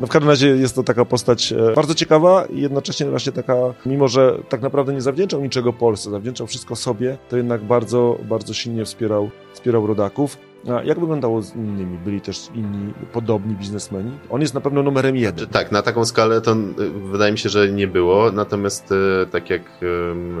No 0.00 0.06
w 0.06 0.10
każdym 0.10 0.28
razie 0.28 0.48
jest 0.48 0.74
to 0.74 0.82
taka 0.82 1.04
postać 1.04 1.52
e, 1.52 1.74
bardzo 1.74 1.94
ciekawa 1.94 2.44
i 2.44 2.60
jednocześnie 2.60 3.06
właśnie 3.06 3.32
taka, 3.32 3.56
mimo 3.86 4.08
że 4.08 4.38
tak 4.48 4.62
naprawdę 4.62 4.92
nie 4.92 5.00
zawdzięczał 5.00 5.40
niczego 5.40 5.72
Polsce, 5.72 6.10
zawdzięczał 6.10 6.46
wszystko 6.46 6.76
sobie, 6.76 7.18
to 7.28 7.36
jednak 7.36 7.62
bardzo, 7.64 8.18
bardzo 8.28 8.54
silnie 8.54 8.84
wspierał, 8.84 9.30
wspierał 9.52 9.86
rodaków. 9.86 10.51
Jak 10.84 11.00
wyglądało 11.00 11.42
z 11.42 11.56
innymi? 11.56 11.98
Byli 11.98 12.20
też 12.20 12.48
inni 12.54 12.92
podobni 13.12 13.54
biznesmeni? 13.54 14.10
On 14.30 14.40
jest 14.40 14.54
na 14.54 14.60
pewno 14.60 14.82
numerem 14.82 15.16
jeden. 15.16 15.38
Znaczy, 15.38 15.52
tak, 15.52 15.72
na 15.72 15.82
taką 15.82 16.04
skalę 16.04 16.40
to 16.40 16.52
y, 16.52 16.90
wydaje 16.90 17.32
mi 17.32 17.38
się, 17.38 17.48
że 17.48 17.68
nie 17.68 17.88
było, 17.88 18.32
natomiast 18.32 18.92
y, 18.92 19.26
tak 19.30 19.50
jak 19.50 19.62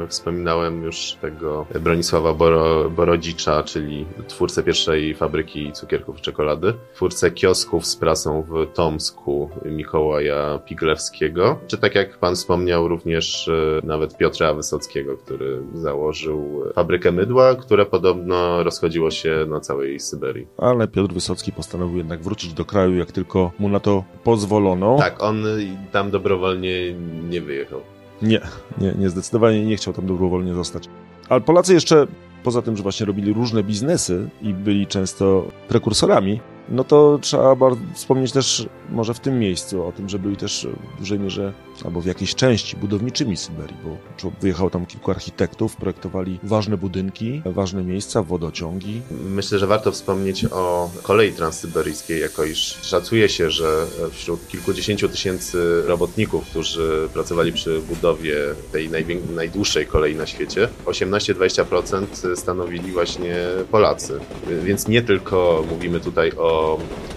wspominałem 0.08 0.82
już 0.82 1.16
tego 1.20 1.66
Bronisława 1.80 2.34
Boro, 2.34 2.90
Borodzicza, 2.90 3.62
czyli 3.62 4.06
twórcę 4.28 4.62
pierwszej 4.62 5.14
fabryki 5.14 5.72
cukierków 5.72 6.18
i 6.18 6.22
czekolady, 6.22 6.74
twórcę 6.94 7.30
kiosków 7.30 7.86
z 7.86 7.96
prasą 7.96 8.42
w 8.42 8.66
Tomsku 8.74 9.50
Mikołaja 9.64 10.58
Piglewskiego, 10.58 11.58
czy 11.66 11.78
tak 11.78 11.94
jak 11.94 12.18
pan 12.18 12.34
wspomniał 12.34 12.88
również 12.88 13.48
y, 13.48 13.80
nawet 13.84 14.16
Piotra 14.16 14.54
Wysockiego, 14.54 15.16
który 15.16 15.62
założył 15.74 16.64
fabrykę 16.74 17.12
mydła, 17.12 17.54
które 17.54 17.86
podobno 17.86 18.62
rozchodziło 18.64 19.10
się 19.10 19.46
na 19.48 19.60
całej 19.60 20.00
Syberii. 20.12 20.46
Ale 20.58 20.88
Piotr 20.88 21.14
Wysocki 21.14 21.52
postanowił 21.52 21.96
jednak 21.96 22.22
wrócić 22.22 22.52
do 22.52 22.64
kraju, 22.64 22.96
jak 22.96 23.12
tylko 23.12 23.50
mu 23.58 23.68
na 23.68 23.80
to 23.80 24.04
pozwolono. 24.24 24.96
Tak, 24.98 25.22
on 25.22 25.44
tam 25.92 26.10
dobrowolnie 26.10 26.94
nie 27.30 27.40
wyjechał. 27.40 27.80
Nie, 28.22 28.40
nie, 28.80 28.94
nie 28.98 29.10
zdecydowanie 29.10 29.66
nie 29.66 29.76
chciał 29.76 29.94
tam 29.94 30.06
dobrowolnie 30.06 30.54
zostać. 30.54 30.88
Ale 31.28 31.40
Polacy 31.40 31.74
jeszcze, 31.74 32.06
poza 32.44 32.62
tym, 32.62 32.76
że 32.76 32.82
właśnie 32.82 33.06
robili 33.06 33.32
różne 33.32 33.62
biznesy 33.62 34.28
i 34.42 34.54
byli 34.54 34.86
często 34.86 35.48
prekursorami, 35.68 36.40
no 36.68 36.84
to 36.84 37.18
trzeba 37.22 37.56
wspomnieć 37.94 38.32
też 38.32 38.66
może 38.90 39.14
w 39.14 39.20
tym 39.20 39.38
miejscu 39.38 39.86
o 39.86 39.92
tym, 39.92 40.08
że 40.08 40.18
byli 40.18 40.36
też 40.36 40.66
w 40.96 40.98
dużej 40.98 41.18
mierze 41.18 41.52
albo 41.84 42.00
w 42.00 42.06
jakiejś 42.06 42.34
części 42.34 42.76
budowniczymi 42.76 43.36
Syberii, 43.36 43.76
bo 43.84 44.30
wyjechało 44.40 44.70
tam 44.70 44.86
kilku 44.86 45.10
architektów, 45.10 45.76
projektowali 45.76 46.38
ważne 46.42 46.76
budynki, 46.76 47.42
ważne 47.44 47.84
miejsca, 47.84 48.22
wodociągi. 48.22 49.02
Myślę, 49.10 49.58
że 49.58 49.66
warto 49.66 49.92
wspomnieć 49.92 50.44
o 50.44 50.90
kolei 51.02 51.32
transsyberyjskiej, 51.32 52.20
jako 52.20 52.44
iż 52.44 52.78
szacuje 52.82 53.28
się, 53.28 53.50
że 53.50 53.86
wśród 54.12 54.48
kilkudziesięciu 54.48 55.08
tysięcy 55.08 55.82
robotników, 55.86 56.46
którzy 56.46 57.08
pracowali 57.12 57.52
przy 57.52 57.80
budowie 57.80 58.36
tej 58.72 58.90
najdłuższej 59.34 59.86
kolei 59.86 60.16
na 60.16 60.26
świecie, 60.26 60.68
18-20% 60.84 62.36
stanowili 62.36 62.92
właśnie 62.92 63.36
Polacy. 63.70 64.20
Więc 64.64 64.88
nie 64.88 65.02
tylko 65.02 65.64
mówimy 65.70 66.00
tutaj 66.00 66.32
o 66.36 66.51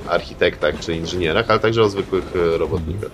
architektach 0.10 0.80
czy 0.80 0.96
inżynierach, 0.96 1.46
ale 1.50 1.60
także 1.60 1.82
o 1.82 1.89
zwykłych 1.89 2.34
e, 2.36 2.58
robotnikach. 2.58 3.12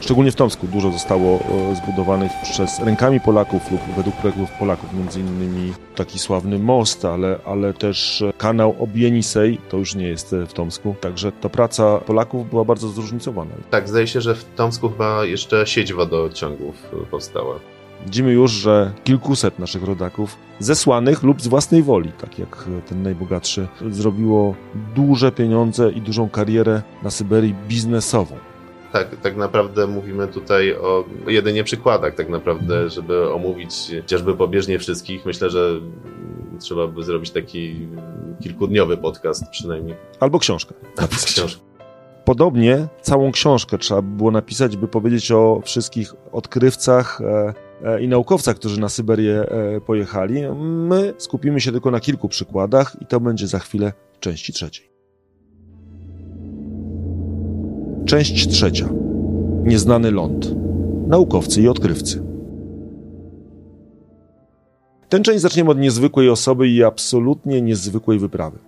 Szczególnie 0.00 0.32
w 0.32 0.36
Tomsku 0.36 0.66
dużo 0.66 0.90
zostało 0.90 1.38
e, 1.38 1.76
zbudowanych 1.76 2.32
przez 2.42 2.78
rękami 2.78 3.20
Polaków 3.20 3.70
lub 3.70 3.80
według 3.96 4.16
projektów 4.16 4.50
Polaków, 4.58 4.92
między 4.92 5.20
innymi 5.20 5.72
taki 5.94 6.18
sławny 6.18 6.58
most, 6.58 7.04
ale, 7.04 7.38
ale 7.46 7.74
też 7.74 8.24
kanał 8.38 8.76
Obienisej, 8.78 9.58
to 9.68 9.76
już 9.76 9.94
nie 9.94 10.08
jest 10.08 10.32
e, 10.32 10.46
w 10.46 10.52
Tomsku, 10.52 10.94
także 11.00 11.32
ta 11.32 11.48
praca 11.48 11.98
Polaków 11.98 12.50
była 12.50 12.64
bardzo 12.64 12.88
zróżnicowana. 12.88 13.50
Tak, 13.70 13.88
zdaje 13.88 14.06
się, 14.06 14.20
że 14.20 14.34
w 14.34 14.44
Tomsku 14.44 14.88
chyba 14.88 15.24
jeszcze 15.24 15.66
sieć 15.66 15.92
wodociągów 15.92 16.74
powstała. 17.10 17.54
Widzimy 18.04 18.32
już, 18.32 18.50
że 18.50 18.92
kilkuset 19.04 19.58
naszych 19.58 19.84
rodaków, 19.84 20.36
zesłanych 20.58 21.22
lub 21.22 21.42
z 21.42 21.48
własnej 21.48 21.82
woli, 21.82 22.12
tak 22.12 22.38
jak 22.38 22.64
ten 22.88 23.02
najbogatszy, 23.02 23.68
zrobiło 23.90 24.54
duże 24.94 25.32
pieniądze 25.32 25.90
i 25.90 26.00
dużą 26.00 26.28
karierę 26.28 26.82
na 27.02 27.10
Syberii 27.10 27.54
biznesową. 27.68 28.36
Tak, 28.92 29.16
tak 29.16 29.36
naprawdę 29.36 29.86
mówimy 29.86 30.28
tutaj 30.28 30.74
o 30.74 31.04
jedynie 31.26 31.64
przykładach, 31.64 32.14
tak 32.14 32.28
naprawdę, 32.28 32.90
żeby 32.90 33.32
omówić 33.32 33.74
chociażby 34.02 34.36
pobieżnie 34.36 34.78
wszystkich, 34.78 35.26
myślę, 35.26 35.50
że 35.50 35.80
trzeba 36.58 36.86
by 36.86 37.02
zrobić 37.02 37.30
taki 37.30 37.88
kilkudniowy 38.42 38.96
podcast 38.96 39.44
przynajmniej. 39.50 39.96
Albo 40.20 40.38
książkę. 40.38 40.74
Napisać. 41.00 41.32
Książkę. 41.32 41.60
Podobnie 42.24 42.88
całą 43.00 43.32
książkę 43.32 43.78
trzeba 43.78 44.02
by 44.02 44.16
było 44.16 44.30
napisać, 44.30 44.76
by 44.76 44.88
powiedzieć 44.88 45.32
o 45.32 45.60
wszystkich 45.64 46.14
odkrywcach, 46.32 47.20
e, 47.20 47.24
E, 47.24 47.69
i 48.00 48.08
naukowcach, 48.08 48.56
którzy 48.56 48.80
na 48.80 48.88
Syberię 48.88 49.40
e, 49.40 49.80
pojechali. 49.80 50.42
My 50.60 51.14
skupimy 51.18 51.60
się 51.60 51.72
tylko 51.72 51.90
na 51.90 52.00
kilku 52.00 52.28
przykładach 52.28 52.96
i 53.00 53.06
to 53.06 53.20
będzie 53.20 53.46
za 53.46 53.58
chwilę 53.58 53.92
w 54.12 54.18
części 54.18 54.52
trzeciej. 54.52 54.90
Część 58.04 58.48
trzecia. 58.48 58.88
Nieznany 59.64 60.10
ląd. 60.10 60.54
Naukowcy 61.06 61.62
i 61.62 61.68
odkrywcy. 61.68 62.22
Tę 65.08 65.20
część 65.20 65.40
zaczniemy 65.40 65.70
od 65.70 65.78
niezwykłej 65.78 66.28
osoby 66.28 66.68
i 66.68 66.84
absolutnie 66.84 67.62
niezwykłej 67.62 68.18
wyprawy. 68.18 68.58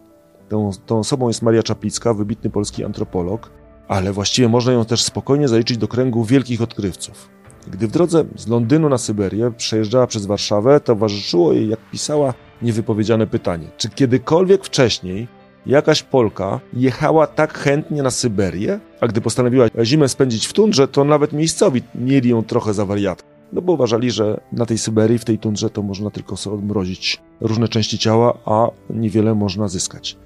Tą, 0.48 0.70
tą 0.86 0.98
osobą 0.98 1.28
jest 1.28 1.42
Maria 1.42 1.62
Czaplicka, 1.62 2.14
wybitny 2.14 2.50
polski 2.50 2.84
antropolog, 2.84 3.50
ale 3.88 4.12
właściwie 4.12 4.48
można 4.48 4.72
ją 4.72 4.84
też 4.84 5.02
spokojnie 5.02 5.48
zaliczyć 5.48 5.78
do 5.78 5.88
kręgu 5.88 6.24
wielkich 6.24 6.62
odkrywców. 6.62 7.28
Gdy 7.66 7.88
w 7.88 7.90
drodze 7.90 8.24
z 8.36 8.48
Londynu 8.48 8.88
na 8.88 8.98
Syberię 8.98 9.52
przejeżdżała 9.56 10.06
przez 10.06 10.26
Warszawę, 10.26 10.80
towarzyszyło 10.80 11.52
jej, 11.52 11.68
jak 11.68 11.80
pisała, 11.90 12.34
niewypowiedziane 12.62 13.26
pytanie: 13.26 13.66
czy 13.76 13.88
kiedykolwiek 13.88 14.64
wcześniej 14.64 15.28
jakaś 15.66 16.02
Polka 16.02 16.60
jechała 16.72 17.26
tak 17.26 17.58
chętnie 17.58 18.02
na 18.02 18.10
Syberię, 18.10 18.80
a 19.00 19.06
gdy 19.06 19.20
postanowiła 19.20 19.66
zimę 19.82 20.08
spędzić 20.08 20.46
w 20.46 20.52
tundrze, 20.52 20.88
to 20.88 21.04
nawet 21.04 21.32
miejscowi 21.32 21.82
mieli 21.94 22.30
ją 22.30 22.42
trochę 22.42 22.74
za 22.74 22.86
wariatkę. 22.86 23.28
No 23.52 23.62
bo 23.62 23.72
uważali, 23.72 24.10
że 24.10 24.40
na 24.52 24.66
tej 24.66 24.78
Syberii, 24.78 25.18
w 25.18 25.24
tej 25.24 25.38
tundrze, 25.38 25.70
to 25.70 25.82
można 25.82 26.10
tylko 26.10 26.36
sobie 26.36 26.56
odmrozić 26.56 27.20
różne 27.40 27.68
części 27.68 27.98
ciała, 27.98 28.38
a 28.44 28.66
niewiele 28.90 29.34
można 29.34 29.68
zyskać. 29.68 30.16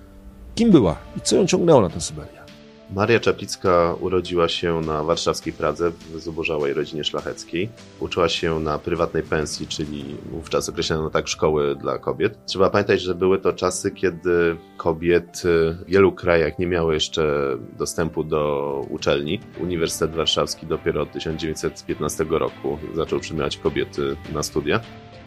Kim 0.55 0.70
była 0.70 0.96
i 1.16 1.20
co 1.20 1.37
ją 1.37 1.46
ciągnęło 1.46 1.81
na 1.81 1.88
tę 1.88 2.01
Syberię? 2.01 2.36
Maria 2.90 3.20
Czaplicka 3.20 3.94
urodziła 4.01 4.49
się 4.49 4.81
na 4.81 5.03
warszawskiej 5.03 5.53
Pradze 5.53 5.90
w 5.90 6.20
zubożałej 6.20 6.75
rodzinie 6.75 7.05
szlacheckiej. 7.05 7.68
Uczyła 8.01 8.29
się 8.29 8.61
na 8.61 8.79
prywatnej 8.79 9.22
pensji, 9.22 9.66
czyli 9.66 10.05
wówczas 10.31 10.68
określano 10.68 11.11
tak 11.11 11.29
szkoły 11.29 11.77
dla 11.77 11.99
kobiet. 11.99 12.38
Trzeba 12.46 12.70
pamiętać, 12.70 13.01
że 13.01 13.14
były 13.14 13.38
to 13.38 13.53
czasy, 13.53 13.90
kiedy 13.90 14.57
kobiety 14.77 15.77
w 15.81 15.90
wielu 15.90 16.12
krajach 16.12 16.59
nie 16.59 16.66
miały 16.66 16.94
jeszcze 16.94 17.57
dostępu 17.79 18.25
do 18.25 18.83
uczelni. 18.90 19.40
Uniwersytet 19.61 20.14
Warszawski 20.14 20.66
dopiero 20.66 21.03
od 21.03 21.12
1915 21.12 22.27
roku 22.31 22.79
zaczął 22.94 23.20
przyjmować 23.20 23.57
kobiety 23.57 24.16
na 24.33 24.42
studia 24.42 24.81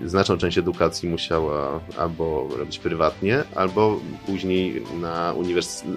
znaczną 0.06 0.38
część 0.38 0.58
edukacji 0.58 1.10
musiała 1.10 1.80
albo 1.98 2.48
robić 2.58 2.80
prywatnie, 2.80 3.44
albo 3.56 4.00
później 4.26 4.84
na 5.02 5.34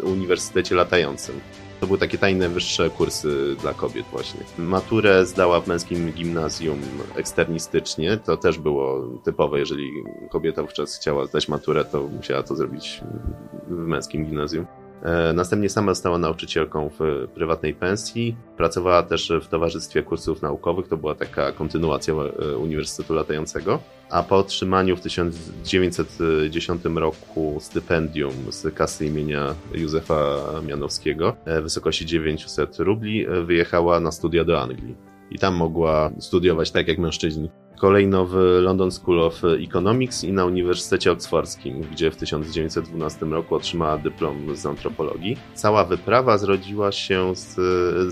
uniwersytecie 0.03 0.75
latającym. 0.75 1.40
To 1.83 1.87
były 1.87 1.99
takie 1.99 2.18
tajne 2.18 2.49
wyższe 2.49 2.90
kursy 2.90 3.57
dla 3.61 3.75
kobiet 3.75 4.07
właśnie. 4.12 4.40
Maturę 4.59 5.27
zdała 5.27 5.61
w 5.61 5.66
męskim 5.66 6.12
gimnazjum 6.12 6.79
eksternistycznie. 7.16 8.16
To 8.16 8.37
też 8.37 8.59
było 8.59 9.09
typowe, 9.25 9.59
jeżeli 9.59 9.90
kobieta 10.31 10.62
wówczas 10.62 10.97
chciała 10.97 11.27
zdać 11.27 11.49
maturę, 11.49 11.85
to 11.85 12.03
musiała 12.03 12.42
to 12.42 12.57
zrobić 12.57 13.01
w 13.68 13.87
męskim 13.87 14.25
gimnazjum. 14.25 14.66
E, 15.03 15.33
następnie 15.33 15.69
sama 15.69 15.95
została 15.95 16.19
nauczycielką 16.19 16.91
w 16.99 17.29
prywatnej 17.35 17.75
pensji. 17.75 18.37
Pracowała 18.57 19.03
też 19.03 19.33
w 19.43 19.49
Towarzystwie 19.49 20.03
Kursów 20.03 20.43
Naukowych, 20.43 20.88
to 20.88 20.97
była 20.97 21.15
taka 21.15 21.53
kontynuacja 21.53 22.15
e, 22.15 22.57
Uniwersytetu 22.57 23.15
Latającego. 23.15 23.79
A 24.11 24.23
po 24.23 24.37
otrzymaniu 24.37 24.97
w 24.97 25.01
1910 25.01 26.85
roku 26.95 27.57
stypendium 27.61 28.33
z 28.51 28.75
kasy 28.75 29.07
imienia 29.07 29.55
Józefa 29.75 30.38
Mianowskiego 30.67 31.37
w 31.47 31.62
wysokości 31.62 32.07
900 32.07 32.79
rubli 32.79 33.27
wyjechała 33.45 34.01
na 34.01 34.12
studia 34.12 34.45
do 34.45 34.62
Anglii. 34.62 34.97
I 35.31 35.38
tam 35.38 35.55
mogła 35.55 36.11
studiować 36.21 36.71
tak 36.71 36.88
jak 36.88 36.99
mężczyźni 36.99 37.51
kolejno 37.79 38.27
w 38.27 38.35
London 38.63 38.91
School 38.91 39.21
of 39.21 39.43
Economics 39.69 40.25
i 40.25 40.33
na 40.33 40.45
Uniwersytecie 40.45 41.13
Oksfordzkim, 41.13 41.81
gdzie 41.81 42.11
w 42.11 42.17
1912 42.17 43.27
roku 43.27 43.55
otrzymała 43.55 43.99
dyplom 43.99 44.57
z 44.57 44.67
antropologii. 44.67 45.37
Cała 45.55 45.85
wyprawa 45.85 46.39
zrodziła 46.39 46.93
się 46.93 47.37
z, 47.37 47.57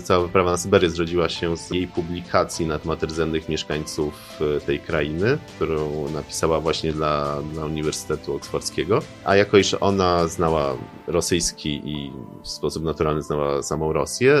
cała 0.03 0.25
wyprawa 0.25 0.51
na 0.51 0.57
Syberię 0.57 0.89
zrodziła 0.89 1.29
się 1.29 1.57
z 1.57 1.71
jej 1.71 1.87
publikacji 1.87 2.65
na 2.65 2.79
temat 2.79 3.03
rdzennych 3.03 3.49
mieszkańców 3.49 4.39
tej 4.65 4.79
krainy, 4.79 5.37
którą 5.55 6.09
napisała 6.09 6.59
właśnie 6.59 6.93
dla, 6.93 7.41
dla 7.53 7.65
Uniwersytetu 7.65 8.35
Oksfordzkiego. 8.35 8.99
A 9.25 9.35
jako 9.35 9.57
iż 9.57 9.73
ona 9.79 10.27
znała 10.27 10.77
rosyjski 11.07 11.81
i 11.85 12.11
w 12.43 12.47
sposób 12.47 12.83
naturalny 12.83 13.21
znała 13.21 13.63
samą 13.63 13.93
Rosję, 13.93 14.35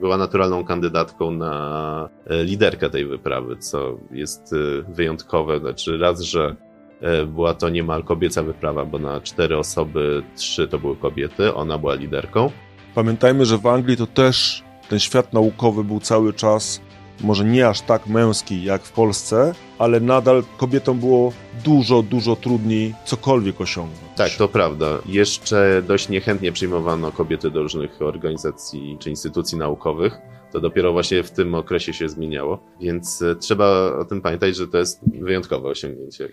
była 0.00 0.16
naturalną 0.16 0.64
kandydatką 0.64 1.30
na 1.30 2.08
liderkę 2.30 2.90
tej 2.90 3.06
wyprawy, 3.06 3.56
co 3.56 3.98
jest 4.10 4.54
wyjątkowe. 4.88 5.60
Znaczy 5.60 5.98
raz, 5.98 6.20
że 6.20 6.56
e, 7.00 7.26
była 7.26 7.54
to 7.54 7.68
niemal 7.68 8.04
kobieca 8.04 8.42
wyprawa, 8.42 8.84
bo 8.84 8.98
na 8.98 9.20
cztery 9.20 9.58
osoby 9.58 10.22
trzy 10.36 10.68
to 10.68 10.78
były 10.78 10.96
kobiety, 10.96 11.54
ona 11.54 11.78
była 11.78 11.94
liderką. 11.94 12.50
Pamiętajmy, 12.94 13.44
że 13.44 13.58
w 13.58 13.66
Anglii 13.66 13.96
to 13.96 14.06
też 14.06 14.64
ten 14.88 14.98
świat 14.98 15.32
naukowy 15.32 15.84
był 15.84 16.00
cały 16.00 16.32
czas 16.32 16.80
może 17.20 17.44
nie 17.44 17.68
aż 17.68 17.80
tak 17.80 18.06
męskiej 18.06 18.64
jak 18.64 18.82
w 18.82 18.92
Polsce, 18.92 19.54
ale 19.78 20.00
nadal 20.00 20.42
kobietom 20.56 20.98
było 20.98 21.32
dużo, 21.64 22.02
dużo 22.02 22.36
trudniej 22.36 22.94
cokolwiek 23.04 23.60
osiągnąć. 23.60 24.00
Tak, 24.16 24.30
to 24.30 24.48
prawda. 24.48 24.86
Jeszcze 25.06 25.82
dość 25.88 26.08
niechętnie 26.08 26.52
przyjmowano 26.52 27.12
kobiety 27.12 27.50
do 27.50 27.62
różnych 27.62 28.02
organizacji 28.02 28.96
czy 29.00 29.10
instytucji 29.10 29.58
naukowych. 29.58 30.18
To 30.54 30.60
dopiero 30.60 30.92
właśnie 30.92 31.22
w 31.22 31.30
tym 31.30 31.54
okresie 31.54 31.92
się 31.92 32.08
zmieniało, 32.08 32.58
więc 32.80 33.22
e, 33.22 33.36
trzeba 33.36 33.96
o 33.98 34.04
tym 34.04 34.22
pamiętać, 34.22 34.56
że 34.56 34.68
to 34.68 34.78
jest 34.78 35.00
wyjątkowe 35.20 35.68
osiągnięcie. 35.68 36.28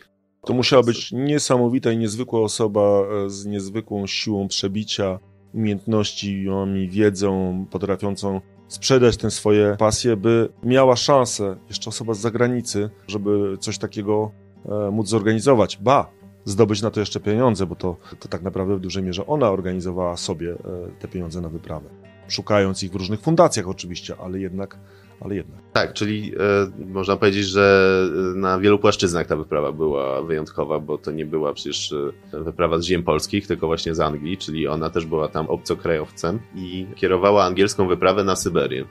To 0.45 0.53
musiała 0.53 0.83
być 0.83 1.11
niesamowita 1.11 1.91
i 1.91 1.97
niezwykła 1.97 2.41
osoba 2.41 2.81
e, 2.81 3.29
z 3.29 3.45
niezwykłą 3.45 4.07
siłą 4.07 4.47
przebicia, 4.47 5.19
umiejętnościami, 5.53 6.89
wiedzą, 6.89 7.65
potrafiącą 7.71 8.41
sprzedać 8.67 9.17
tę 9.17 9.31
swoje 9.31 9.75
pasje, 9.79 10.17
by 10.17 10.49
miała 10.63 10.95
szansę, 10.95 11.57
jeszcze 11.69 11.89
osoba 11.89 12.13
z 12.13 12.19
zagranicy, 12.19 12.89
żeby 13.07 13.57
coś 13.59 13.77
takiego 13.77 14.31
e, 14.65 14.91
móc 14.91 15.07
zorganizować. 15.07 15.77
Ba, 15.77 16.11
zdobyć 16.45 16.81
na 16.81 16.91
to 16.91 16.99
jeszcze 16.99 17.19
pieniądze, 17.19 17.65
bo 17.65 17.75
to, 17.75 17.95
to 18.19 18.27
tak 18.27 18.41
naprawdę 18.41 18.75
w 18.75 18.79
dużej 18.79 19.03
mierze 19.03 19.27
ona 19.27 19.49
organizowała 19.49 20.17
sobie 20.17 20.51
e, 20.51 20.57
te 20.99 21.07
pieniądze 21.07 21.41
na 21.41 21.49
wyprawę. 21.49 21.89
Szukając 22.27 22.83
ich 22.83 22.91
w 22.91 22.95
różnych 22.95 23.19
fundacjach 23.19 23.67
oczywiście, 23.67 24.15
ale 24.23 24.39
jednak 24.39 24.77
ale 25.21 25.35
jednak. 25.35 25.59
Tak, 25.73 25.93
czyli 25.93 26.33
e, 26.79 26.85
można 26.85 27.15
powiedzieć, 27.15 27.45
że 27.45 27.93
e, 28.33 28.37
na 28.37 28.59
wielu 28.59 28.79
płaszczyznach 28.79 29.27
ta 29.27 29.35
wyprawa 29.35 29.71
była 29.71 30.21
wyjątkowa, 30.21 30.79
bo 30.79 30.97
to 30.97 31.11
nie 31.11 31.25
była 31.25 31.53
przecież 31.53 31.95
wyprawa 32.33 32.77
z 32.77 32.83
ziem 32.83 33.03
polskich, 33.03 33.47
tylko 33.47 33.67
właśnie 33.67 33.95
z 33.95 33.99
Anglii, 33.99 34.37
czyli 34.37 34.67
ona 34.67 34.89
też 34.89 35.05
była 35.05 35.27
tam 35.27 35.47
obcokrajowcem 35.47 36.39
i 36.55 36.87
kierowała 36.95 37.43
angielską 37.43 37.87
wyprawę 37.87 38.23
na 38.23 38.35
Syberię. 38.35 38.85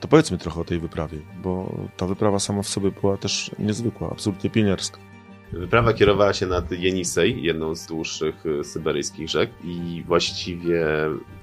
To 0.00 0.08
powiedzmy 0.08 0.38
trochę 0.38 0.60
o 0.60 0.64
tej 0.64 0.78
wyprawie, 0.78 1.18
bo 1.42 1.72
ta 1.96 2.06
wyprawa 2.06 2.38
sama 2.38 2.62
w 2.62 2.68
sobie 2.68 2.90
była 2.90 3.16
też 3.16 3.50
niezwykła, 3.58 4.10
absolutnie 4.10 4.50
pieniarska. 4.50 5.07
Wyprawa 5.52 5.92
kierowała 5.92 6.32
się 6.32 6.46
nad 6.46 6.70
Jenisej, 6.70 7.42
jedną 7.42 7.74
z 7.74 7.86
dłuższych 7.86 8.46
y, 8.46 8.64
syberyjskich 8.64 9.28
rzek 9.28 9.50
i 9.64 10.02
właściwie 10.06 10.86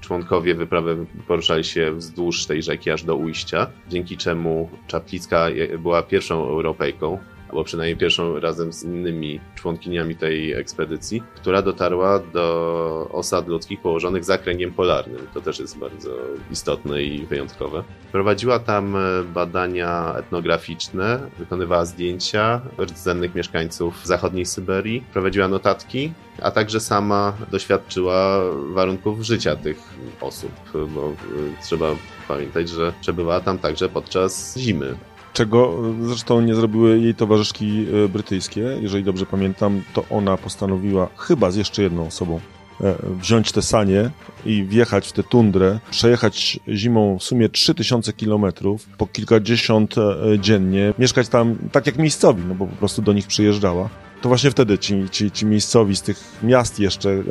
członkowie 0.00 0.54
wyprawy 0.54 1.06
poruszali 1.28 1.64
się 1.64 1.92
wzdłuż 1.92 2.46
tej 2.46 2.62
rzeki 2.62 2.90
aż 2.90 3.04
do 3.04 3.16
ujścia, 3.16 3.66
dzięki 3.88 4.16
czemu 4.16 4.70
Czaplicka 4.86 5.46
była 5.78 6.02
pierwszą 6.02 6.48
Europejką, 6.48 7.18
albo 7.48 7.64
przynajmniej 7.64 7.96
pierwszą 7.96 8.40
razem 8.40 8.72
z 8.72 8.84
innymi 8.84 9.40
członkiniami 9.54 10.16
tej 10.16 10.52
ekspedycji, 10.52 11.22
która 11.34 11.62
dotarła 11.62 12.18
do 12.18 13.08
osad 13.12 13.48
ludzkich 13.48 13.80
położonych 13.80 14.24
za 14.24 14.38
kręgiem 14.38 14.72
polarnym. 14.72 15.26
To 15.34 15.40
też 15.40 15.58
jest 15.58 15.78
bardzo 15.78 16.10
istotne 16.50 17.02
i 17.02 17.26
wyjątkowe. 17.26 17.84
Prowadziła 18.12 18.58
tam 18.58 18.96
e, 18.96 19.00
badania 19.34 20.14
etnograficzne, 20.18 21.20
wykonywała 21.38 21.84
zdjęcia 21.84 22.60
rdzennych 22.78 23.34
mieszkańców 23.34 24.06
zachodniej 24.06 24.46
Syberii, 24.46 25.04
prowadziła 25.12 25.48
notatki, 25.48 26.12
a 26.42 26.50
także 26.50 26.80
sama 26.80 27.32
doświadczyła 27.50 28.40
warunków 28.74 29.22
życia 29.22 29.56
tych 29.56 29.78
osób, 30.20 30.52
bo 30.94 31.08
e, 31.08 31.14
trzeba 31.62 31.86
pamiętać, 32.28 32.68
że 32.68 32.92
przebywała 33.00 33.40
tam 33.40 33.58
także 33.58 33.88
podczas 33.88 34.56
zimy 34.58 34.96
czego 35.36 35.74
zresztą 36.02 36.40
nie 36.40 36.54
zrobiły 36.54 37.00
jej 37.00 37.14
towarzyszki 37.14 37.86
e, 38.04 38.08
brytyjskie. 38.08 38.60
Jeżeli 38.80 39.04
dobrze 39.04 39.26
pamiętam, 39.26 39.82
to 39.94 40.04
ona 40.10 40.36
postanowiła 40.36 41.08
chyba 41.16 41.50
z 41.50 41.56
jeszcze 41.56 41.82
jedną 41.82 42.06
osobą 42.06 42.40
e, 42.80 42.94
wziąć 43.20 43.52
te 43.52 43.62
sanie 43.62 44.10
i 44.46 44.64
wjechać 44.64 45.08
w 45.08 45.12
tę 45.12 45.22
tundrę, 45.22 45.78
przejechać 45.90 46.60
zimą 46.68 47.18
w 47.18 47.22
sumie 47.22 47.48
3000 47.48 48.12
kilometrów, 48.12 48.86
po 48.98 49.06
kilkadziesiąt 49.06 49.98
e, 49.98 50.38
dziennie, 50.38 50.94
mieszkać 50.98 51.28
tam 51.28 51.56
tak 51.72 51.86
jak 51.86 51.98
miejscowi, 51.98 52.42
no 52.48 52.54
bo 52.54 52.66
po 52.66 52.76
prostu 52.76 53.02
do 53.02 53.12
nich 53.12 53.26
przyjeżdżała. 53.26 53.88
To 54.22 54.28
właśnie 54.28 54.50
wtedy 54.50 54.78
ci, 54.78 55.10
ci, 55.10 55.30
ci 55.30 55.46
miejscowi 55.46 55.96
z 55.96 56.02
tych 56.02 56.18
miast 56.42 56.80
jeszcze, 56.80 57.22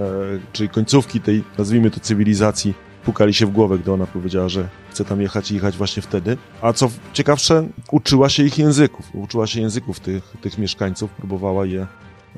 czyli 0.53 0.69
końcówki 0.69 1.21
tej, 1.21 1.43
nazwijmy 1.57 1.91
to, 1.91 1.99
cywilizacji, 1.99 2.73
pukali 3.05 3.33
się 3.33 3.45
w 3.45 3.51
głowę, 3.51 3.79
gdy 3.79 3.91
ona 3.91 4.05
powiedziała, 4.05 4.49
że 4.49 4.69
chce 4.89 5.05
tam 5.05 5.21
jechać 5.21 5.51
i 5.51 5.55
jechać 5.55 5.77
właśnie 5.77 6.01
wtedy. 6.01 6.37
A 6.61 6.73
co 6.73 6.89
ciekawsze, 7.13 7.67
uczyła 7.91 8.29
się 8.29 8.43
ich 8.43 8.57
języków. 8.57 9.09
Uczyła 9.13 9.47
się 9.47 9.61
języków 9.61 9.99
tych, 9.99 10.23
tych 10.41 10.57
mieszkańców, 10.57 11.11
próbowała 11.11 11.65
je, 11.65 11.87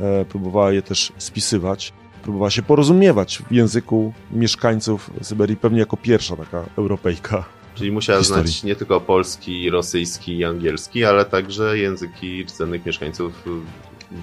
e, 0.01 0.25
próbowała 0.25 0.71
je 0.71 0.81
też 0.81 1.13
spisywać. 1.17 1.93
Próbowała 2.23 2.51
się 2.51 2.61
porozumiewać 2.61 3.41
w 3.49 3.51
języku 3.51 4.13
mieszkańców 4.31 5.11
Syberii, 5.21 5.57
pewnie 5.57 5.79
jako 5.79 5.97
pierwsza 5.97 6.35
taka 6.35 6.65
Europejka. 6.77 7.45
Czyli 7.75 7.91
musiała 7.91 8.21
znać 8.21 8.63
nie 8.63 8.75
tylko 8.75 9.01
polski, 9.01 9.69
rosyjski 9.69 10.37
i 10.37 10.45
angielski, 10.45 11.05
ale 11.05 11.25
także 11.25 11.77
języki 11.77 12.43
rdzennych 12.43 12.85
mieszkańców, 12.85 13.43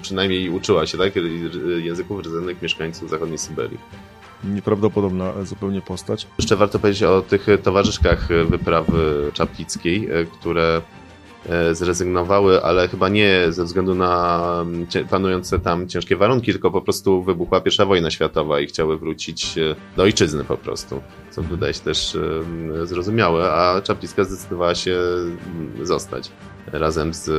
przynajmniej 0.01 0.49
uczyła 0.49 0.85
się, 0.85 0.97
tak? 0.97 1.13
Języków 1.77 2.21
rdzennych 2.21 2.61
mieszkańców 2.61 3.09
zachodniej 3.09 3.37
Syberii 3.37 3.77
nieprawdopodobna 4.43 5.33
zupełnie 5.43 5.81
postać. 5.81 6.27
Jeszcze 6.39 6.55
warto 6.55 6.79
powiedzieć 6.79 7.03
o 7.03 7.21
tych 7.21 7.47
towarzyszkach 7.63 8.27
wyprawy 8.49 9.31
czaplickiej, 9.33 10.07
e, 10.11 10.25
które 10.25 10.81
e, 11.49 11.75
zrezygnowały, 11.75 12.63
ale 12.63 12.87
chyba 12.87 13.09
nie 13.09 13.45
ze 13.49 13.63
względu 13.63 13.95
na 13.95 14.41
panujące 15.09 15.59
tam 15.59 15.87
ciężkie 15.87 16.15
warunki, 16.15 16.51
tylko 16.51 16.71
po 16.71 16.81
prostu 16.81 17.23
wybuchła 17.23 17.61
pierwsza 17.61 17.85
wojna 17.85 18.11
światowa 18.11 18.59
i 18.59 18.67
chciały 18.67 18.97
wrócić 18.97 19.57
e, 19.57 19.75
do 19.97 20.03
ojczyzny 20.03 20.43
po 20.43 20.57
prostu, 20.57 21.01
co 21.31 21.41
wydaje 21.41 21.73
się 21.73 21.79
też 21.79 22.17
zrozumiałe, 22.83 23.51
a 23.51 23.81
Czaplicka 23.81 24.23
zdecydowała 24.23 24.75
się 24.75 24.97
zostać 25.83 26.31
razem 26.71 27.13
z 27.13 27.29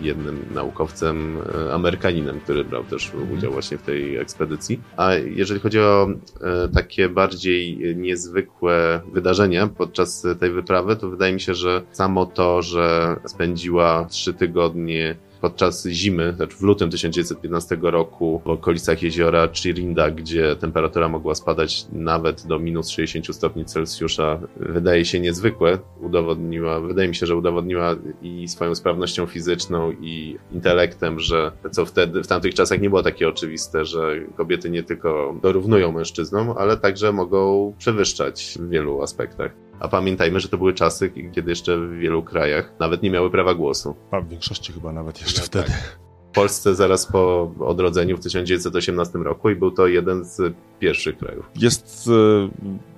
jednym 0.00 0.46
naukowcem 0.54 1.38
e, 1.68 1.74
Amerykaninem, 1.74 2.40
który 2.40 2.64
brał 2.64 2.84
też 2.84 3.12
udział 3.34 3.52
właśnie 3.52 3.78
w 3.78 3.82
tej 3.82 4.16
ekspedycji. 4.16 4.80
A 4.96 5.14
jeżeli 5.14 5.60
chodzi 5.60 5.80
o 5.80 6.08
e, 6.40 6.68
takie 6.68 7.08
bardziej 7.08 7.78
niezwykłe 7.96 9.00
wydarzenia 9.12 9.66
podczas 9.66 10.26
tej 10.40 10.50
wyprawy, 10.50 10.96
to 10.96 11.10
wydaje 11.10 11.32
mi 11.32 11.40
się, 11.40 11.54
że 11.54 11.82
samo 11.92 12.26
to, 12.26 12.62
że 12.62 13.16
spędziła 13.26 14.06
trzy 14.10 14.34
tygodnie 14.34 15.16
podczas 15.46 15.86
zimy, 15.86 16.32
znaczy 16.36 16.56
w 16.56 16.62
lutym 16.62 16.90
1915 16.90 17.78
roku 17.82 18.42
w 18.44 18.48
okolicach 18.48 19.02
jeziora 19.02 19.48
Chirinda, 19.52 20.10
gdzie 20.10 20.56
temperatura 20.56 21.08
mogła 21.08 21.34
spadać 21.34 21.86
nawet 21.92 22.46
do 22.46 22.58
minus 22.58 22.88
60 22.88 23.36
stopni 23.36 23.64
Celsjusza, 23.64 24.40
wydaje 24.56 25.04
się 25.04 25.20
niezwykłe. 25.20 25.78
Udowodniła, 26.00 26.80
wydaje 26.80 27.08
mi 27.08 27.14
się, 27.14 27.26
że 27.26 27.36
udowodniła 27.36 27.96
i 28.22 28.48
swoją 28.48 28.74
sprawnością 28.74 29.26
fizyczną 29.26 29.92
i 30.00 30.36
intelektem, 30.52 31.20
że 31.20 31.52
co 31.70 31.86
wtedy, 31.86 32.22
w 32.22 32.26
tamtych 32.26 32.54
czasach 32.54 32.80
nie 32.80 32.88
było 32.88 33.02
takie 33.02 33.28
oczywiste, 33.28 33.84
że 33.84 34.20
kobiety 34.36 34.70
nie 34.70 34.82
tylko 34.82 35.36
dorównują 35.42 35.92
mężczyznom, 35.92 36.54
ale 36.58 36.76
także 36.76 37.12
mogą 37.12 37.74
przewyższać 37.78 38.58
w 38.60 38.68
wielu 38.68 39.02
aspektach. 39.02 39.65
A 39.80 39.88
pamiętajmy, 39.88 40.40
że 40.40 40.48
to 40.48 40.58
były 40.58 40.74
czasy, 40.74 41.10
kiedy 41.34 41.50
jeszcze 41.50 41.78
w 41.78 41.98
wielu 41.98 42.22
krajach 42.22 42.72
nawet 42.80 43.02
nie 43.02 43.10
miały 43.10 43.30
prawa 43.30 43.54
głosu. 43.54 43.96
A 44.10 44.20
w 44.20 44.28
większości 44.28 44.72
chyba 44.72 44.92
nawet 44.92 45.20
jeszcze 45.20 45.40
no, 45.40 45.46
wtedy. 45.46 45.66
Tak. 45.66 45.98
W 46.30 46.34
Polsce 46.34 46.74
zaraz 46.74 47.06
po 47.06 47.52
odrodzeniu 47.60 48.16
w 48.16 48.20
1918 48.20 49.18
roku 49.18 49.50
i 49.50 49.56
był 49.56 49.70
to 49.70 49.86
jeden 49.86 50.24
z 50.24 50.54
pierwszych 50.78 51.18
krajów. 51.18 51.50
Jest 51.54 52.08
e, 52.08 52.48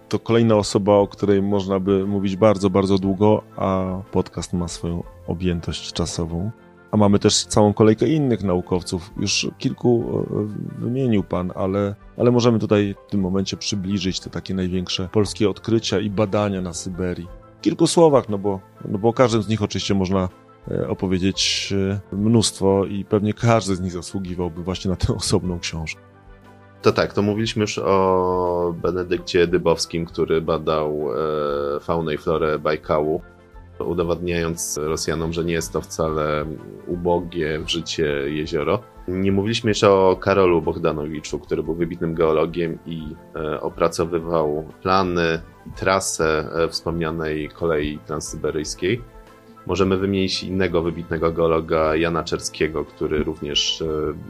to 0.08 0.18
kolejna 0.18 0.56
osoba, 0.56 0.92
o 0.92 1.06
której 1.06 1.42
można 1.42 1.80
by 1.80 2.06
mówić 2.06 2.36
bardzo, 2.36 2.70
bardzo 2.70 2.98
długo, 2.98 3.42
a 3.56 4.00
podcast 4.12 4.52
ma 4.52 4.68
swoją 4.68 5.02
objętość 5.26 5.92
czasową. 5.92 6.50
A 6.90 6.96
mamy 6.96 7.18
też 7.18 7.44
całą 7.44 7.74
kolejkę 7.74 8.08
innych 8.08 8.42
naukowców. 8.42 9.10
Już 9.16 9.50
kilku 9.58 10.24
e, 10.78 10.80
wymienił 10.80 11.22
Pan, 11.22 11.52
ale, 11.54 11.94
ale 12.16 12.30
możemy 12.30 12.58
tutaj 12.58 12.94
w 13.06 13.10
tym 13.10 13.20
momencie 13.20 13.56
przybliżyć 13.56 14.20
te 14.20 14.30
takie 14.30 14.54
największe 14.54 15.08
polskie 15.12 15.50
odkrycia 15.50 16.00
i 16.00 16.10
badania 16.10 16.60
na 16.60 16.72
Syberii. 16.72 17.28
W 17.58 17.60
kilku 17.60 17.86
słowach, 17.86 18.28
no 18.28 18.38
bo, 18.38 18.60
no 18.84 18.98
bo 18.98 19.08
o 19.08 19.12
każdym 19.12 19.42
z 19.42 19.48
nich 19.48 19.62
oczywiście 19.62 19.94
można 19.94 20.28
e, 20.70 20.88
opowiedzieć 20.88 21.72
e, 22.12 22.16
mnóstwo 22.16 22.84
i 22.84 23.04
pewnie 23.04 23.34
każdy 23.34 23.76
z 23.76 23.80
nich 23.80 23.92
zasługiwałby 23.92 24.62
właśnie 24.62 24.90
na 24.90 24.96
tę 24.96 25.14
osobną 25.14 25.58
książkę. 25.58 26.00
To 26.82 26.92
tak, 26.92 27.12
to 27.12 27.22
mówiliśmy 27.22 27.60
już 27.60 27.78
o 27.78 28.74
Benedykcie 28.82 29.46
Dybowskim, 29.46 30.06
który 30.06 30.40
badał 30.40 31.08
faunę 31.80 32.14
i 32.14 32.18
florę 32.18 32.58
Bajkału 32.58 33.20
udowadniając 33.80 34.78
Rosjanom, 34.82 35.32
że 35.32 35.44
nie 35.44 35.52
jest 35.52 35.72
to 35.72 35.80
wcale 35.80 36.44
ubogie 36.86 37.58
w 37.58 37.68
życie 37.68 38.06
jezioro. 38.26 38.82
Nie 39.08 39.32
mówiliśmy 39.32 39.70
jeszcze 39.70 39.90
o 39.90 40.16
Karolu 40.16 40.62
Bohdanowiczu, 40.62 41.38
który 41.38 41.62
był 41.62 41.74
wybitnym 41.74 42.14
geologiem 42.14 42.78
i 42.86 43.02
e, 43.36 43.60
opracowywał 43.60 44.64
plany 44.82 45.40
i 45.66 45.70
trasę 45.70 46.48
e, 46.54 46.68
wspomnianej 46.68 47.48
kolei 47.48 47.98
transsyberyjskiej. 48.06 49.02
Możemy 49.66 49.96
wymienić 49.96 50.42
innego 50.42 50.82
wybitnego 50.82 51.32
geologa 51.32 51.96
Jana 51.96 52.24
Czerskiego, 52.24 52.84
który 52.84 53.24
również 53.24 53.82
e, 53.82 53.86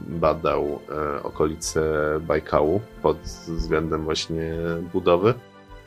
badał 0.07 0.79
okolice 1.23 1.81
Bajkału 2.21 2.81
pod 3.01 3.17
względem 3.47 4.03
właśnie 4.03 4.53
budowy. 4.93 5.33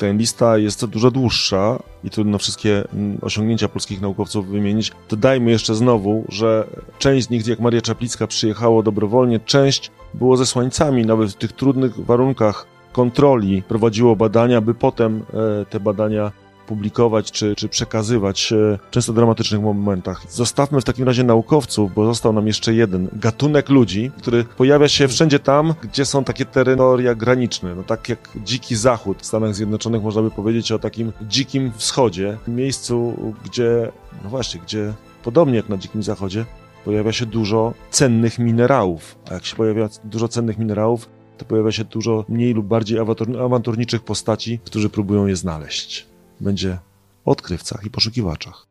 Ta 0.03 0.13
lista 0.13 0.59
jest 0.59 0.87
dużo 0.87 1.11
dłuższa 1.11 1.79
i 2.05 2.11
trudno 2.11 2.39
wszystkie 2.39 2.85
mm, 2.95 3.19
osiągnięcia 3.23 3.69
polskich 3.69 4.01
naukowców 4.01 4.49
wymienić. 4.49 4.93
Dodajmy 5.09 5.51
jeszcze 5.51 5.75
znowu, 5.75 6.25
że 6.29 6.67
część 6.99 7.27
z 7.27 7.31
nich, 7.31 7.47
jak 7.47 7.61
Maria 7.61 7.81
Czaplicka, 7.81 8.27
przyjechało 8.27 8.83
dobrowolnie, 8.83 9.41
część 9.41 9.91
było 10.15 10.37
zesłańcami, 10.37 11.07
nawet 11.07 11.31
w 11.31 11.35
tych 11.35 11.53
trudnych 11.53 12.05
warunkach 12.05 12.67
kontroli 12.93 13.63
prowadziło 13.63 14.17
badania, 14.17 14.61
by 14.61 14.75
potem 14.75 15.23
e, 15.63 15.67
te 15.67 15.81
badania 15.81 16.33
publikować 16.73 17.33
czy, 17.33 17.57
czy 17.57 17.69
przekazywać 17.69 18.49
w 18.51 18.91
często 18.91 19.13
dramatycznych 19.13 19.61
momentach. 19.61 20.23
Zostawmy 20.31 20.81
w 20.81 20.85
takim 20.85 21.07
razie 21.07 21.25
naukowców, 21.25 21.95
bo 21.95 22.05
został 22.05 22.33
nam 22.33 22.47
jeszcze 22.47 22.75
jeden 22.75 23.09
gatunek 23.13 23.69
ludzi, 23.69 24.11
który 24.19 24.45
pojawia 24.45 24.89
się 24.89 25.09
wszędzie 25.09 25.39
tam, 25.39 25.75
gdzie 25.83 26.05
są 26.05 26.25
takie 26.25 26.45
terytoria 26.45 27.15
graniczne. 27.15 27.75
No 27.75 27.83
tak 27.83 28.09
jak 28.09 28.29
dziki 28.37 28.77
zachód 28.77 29.19
w 29.23 29.27
Stanach 29.27 29.55
Zjednoczonych, 29.55 30.03
można 30.03 30.23
by 30.23 30.31
powiedzieć 30.31 30.73
o 30.73 30.79
takim 30.79 31.13
dzikim 31.23 31.73
wschodzie, 31.77 32.39
miejscu, 32.49 33.17
gdzie, 33.45 33.93
no 34.25 34.31
właśnie, 34.31 34.61
gdzie 34.61 34.93
podobnie 35.25 35.57
jak 35.57 35.69
na 35.69 35.77
dzikim 35.77 36.03
zachodzie, 36.03 36.45
pojawia 36.85 37.13
się 37.13 37.27
dużo 37.27 37.75
cennych 37.91 38.39
minerałów. 38.39 39.19
A 39.31 39.35
jak 39.35 39.45
się 39.45 39.57
pojawia 39.57 39.89
dużo 40.05 40.29
cennych 40.29 40.59
minerałów, 40.59 41.09
to 41.39 41.45
pojawia 41.45 41.73
się 41.73 41.85
dużo 41.85 42.25
mniej 42.29 42.55
lub 42.55 42.67
bardziej 42.67 42.99
awanturniczych 43.45 44.05
postaci, 44.05 44.59
którzy 44.65 44.91
próbują 44.91 45.27
je 45.27 45.37
znaleźć 45.37 46.12
będzie 46.43 46.79
odkrywcach 47.25 47.85
i 47.87 47.91
poszukiwaczach. 47.91 48.67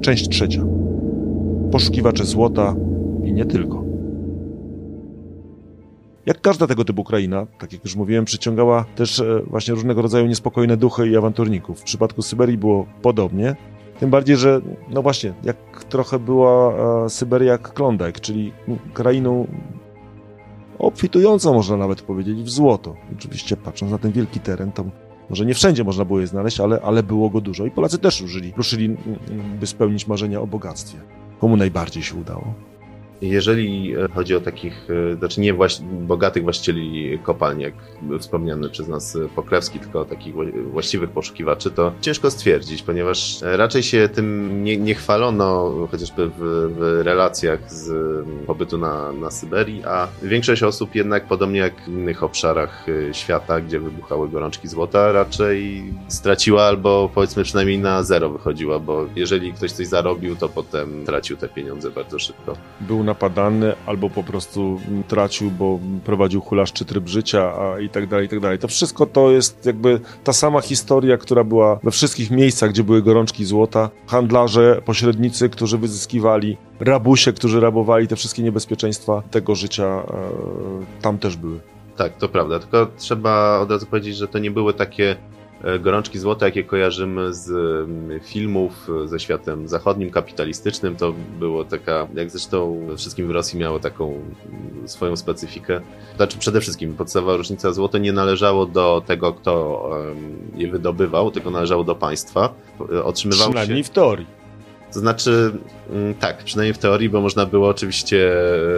Część 0.00 0.28
trzecia. 0.28 0.64
Poszukiwacze 1.72 2.24
złota 2.24 2.74
i 3.24 3.32
nie 3.32 3.46
tylko. 3.46 3.84
Jak 6.26 6.40
każda 6.40 6.66
tego 6.66 6.84
typu 6.84 7.04
kraina, 7.04 7.46
tak 7.58 7.72
jak 7.72 7.84
już 7.84 7.96
mówiłem, 7.96 8.24
przyciągała 8.24 8.84
też 8.84 9.20
e, 9.20 9.42
właśnie 9.46 9.74
różnego 9.74 10.02
rodzaju 10.02 10.26
niespokojne 10.26 10.76
duchy 10.76 11.08
i 11.08 11.16
awanturników. 11.16 11.80
W 11.80 11.82
przypadku 11.82 12.22
Syberii 12.22 12.58
było 12.58 12.86
podobnie. 13.02 13.56
Tym 14.00 14.10
bardziej, 14.10 14.36
że 14.36 14.60
no 14.90 15.02
właśnie, 15.02 15.34
jak 15.44 15.84
trochę 15.84 16.18
była 16.18 16.74
e, 17.04 17.10
Syberia 17.10 17.52
jak 17.52 17.72
Klondike, 17.72 18.20
czyli 18.20 18.52
krainą 18.94 19.46
obfitującą, 20.78 21.54
można 21.54 21.76
nawet 21.76 22.02
powiedzieć, 22.02 22.42
w 22.42 22.50
złoto. 22.50 22.94
Oczywiście 23.18 23.56
patrząc 23.56 23.92
na 23.92 23.98
ten 23.98 24.12
wielki 24.12 24.40
teren, 24.40 24.72
to 24.72 24.84
może 25.30 25.46
nie 25.46 25.54
wszędzie 25.54 25.84
można 25.84 26.04
było 26.04 26.20
je 26.20 26.26
znaleźć, 26.26 26.60
ale, 26.60 26.80
ale 26.80 27.02
było 27.02 27.30
go 27.30 27.40
dużo 27.40 27.66
i 27.66 27.70
Polacy 27.70 27.98
też 27.98 28.20
ruszyli, 28.20 28.52
ruszyli, 28.56 28.96
by 29.60 29.66
spełnić 29.66 30.06
marzenia 30.06 30.40
o 30.40 30.46
bogactwie. 30.46 30.98
Komu 31.40 31.56
najbardziej 31.56 32.02
się 32.02 32.14
udało? 32.14 32.54
Jeżeli 33.22 33.94
e, 33.96 34.08
chodzi 34.14 34.34
o 34.34 34.40
takich, 34.40 34.88
e, 35.12 35.16
znaczy 35.16 35.40
nie 35.40 35.54
bogatych 35.82 36.42
właścicieli 36.42 37.18
kopalni, 37.22 37.62
jak 37.62 37.74
wspomniany 38.18 38.70
przez 38.70 38.88
nas 38.88 39.16
e, 39.16 39.28
Pokrewski, 39.36 39.78
tylko 39.78 40.04
takich 40.04 40.34
właściwych 40.72 41.10
poszukiwaczy, 41.10 41.70
to 41.70 41.92
ciężko 42.00 42.30
stwierdzić, 42.30 42.82
ponieważ 42.82 43.38
raczej 43.42 43.82
się 43.82 44.08
tym 44.08 44.64
nie, 44.64 44.76
nie 44.76 44.94
chwalono 44.94 45.72
chociażby 45.90 46.28
w, 46.28 46.32
w, 46.38 47.00
relacjach 47.02 47.72
z 47.72 47.90
pobytu 48.46 48.78
na, 48.78 49.12
na 49.12 49.30
Syberii, 49.30 49.84
a 49.84 50.08
większość 50.22 50.62
osób 50.62 50.94
jednak, 50.94 51.26
podobnie 51.26 51.60
jak 51.60 51.84
w 51.84 51.88
innych 51.88 52.22
obszarach 52.22 52.86
świata, 53.12 53.60
gdzie 53.60 53.80
wybuchały 53.80 54.28
gorączki 54.28 54.68
złota, 54.68 55.12
raczej 55.12 55.84
straciła 56.08 56.62
albo 56.62 57.10
powiedzmy 57.14 57.44
przynajmniej 57.44 57.78
na 57.78 58.02
zero 58.02 58.30
wychodziła, 58.30 58.78
bo 58.78 59.06
jeżeli 59.16 59.52
ktoś 59.52 59.72
coś 59.72 59.86
zarobił, 59.86 60.36
to 60.36 60.48
potem 60.48 61.04
tracił 61.04 61.36
te 61.36 61.48
pieniądze 61.48 61.90
bardzo 61.90 62.18
szybko. 62.18 62.56
Był 62.80 63.04
napadany, 63.08 63.74
albo 63.86 64.10
po 64.10 64.22
prostu 64.22 64.80
tracił, 65.08 65.50
bo 65.50 65.78
prowadził 66.04 66.40
hulaszczy 66.40 66.84
tryb 66.84 67.08
życia 67.08 67.52
a 67.60 67.80
i 67.80 67.88
tak 67.88 68.06
dalej, 68.06 68.26
i 68.26 68.28
tak 68.28 68.40
dalej. 68.40 68.58
To 68.58 68.68
wszystko 68.68 69.06
to 69.06 69.30
jest 69.30 69.66
jakby 69.66 70.00
ta 70.24 70.32
sama 70.32 70.60
historia, 70.60 71.16
która 71.16 71.44
była 71.44 71.80
we 71.82 71.90
wszystkich 71.90 72.30
miejscach, 72.30 72.70
gdzie 72.70 72.84
były 72.84 73.02
gorączki 73.02 73.44
złota. 73.44 73.90
Handlarze, 74.06 74.82
pośrednicy, 74.84 75.48
którzy 75.48 75.78
wyzyskiwali, 75.78 76.56
rabusie, 76.80 77.32
którzy 77.32 77.60
rabowali 77.60 78.08
te 78.08 78.16
wszystkie 78.16 78.42
niebezpieczeństwa 78.42 79.22
tego 79.30 79.54
życia, 79.54 79.86
e, 79.86 81.02
tam 81.02 81.18
też 81.18 81.36
były. 81.36 81.60
Tak, 81.96 82.16
to 82.16 82.28
prawda. 82.28 82.58
Tylko 82.58 82.86
trzeba 82.98 83.58
od 83.58 83.70
razu 83.70 83.86
powiedzieć, 83.86 84.16
że 84.16 84.28
to 84.28 84.38
nie 84.38 84.50
były 84.50 84.74
takie 84.74 85.16
gorączki 85.80 86.18
złota, 86.18 86.46
jakie 86.46 86.64
kojarzymy 86.64 87.34
z 87.34 87.50
mm, 87.50 88.20
filmów 88.20 88.88
ze 89.04 89.20
światem 89.20 89.68
zachodnim, 89.68 90.10
kapitalistycznym, 90.10 90.96
to 90.96 91.14
było 91.38 91.64
taka, 91.64 92.08
jak 92.14 92.30
zresztą 92.30 92.86
wszystkim 92.96 93.28
w 93.28 93.30
Rosji 93.30 93.58
miało 93.58 93.78
taką 93.78 94.12
mm, 94.12 94.88
swoją 94.88 95.16
specyfikę. 95.16 95.80
Znaczy 96.16 96.38
przede 96.38 96.60
wszystkim 96.60 96.94
podstawowa 96.94 97.36
różnica 97.36 97.72
złoto 97.72 97.98
nie 97.98 98.12
należało 98.12 98.66
do 98.66 99.02
tego, 99.06 99.32
kto 99.32 99.90
je 100.56 100.68
wydobywał, 100.68 101.30
tylko 101.30 101.50
należało 101.50 101.84
do 101.84 101.94
państwa. 101.94 102.54
E, 102.92 103.04
otrzymywało 103.04 103.50
Przynajmniej 103.50 103.84
się... 103.84 103.90
w 103.90 103.90
teorii. 103.90 104.26
To 104.92 105.00
znaczy, 105.00 105.52
mm, 105.90 106.14
tak, 106.14 106.44
przynajmniej 106.44 106.74
w 106.74 106.78
teorii, 106.78 107.08
bo 107.08 107.20
można 107.20 107.46
było 107.46 107.68
oczywiście 107.68 108.32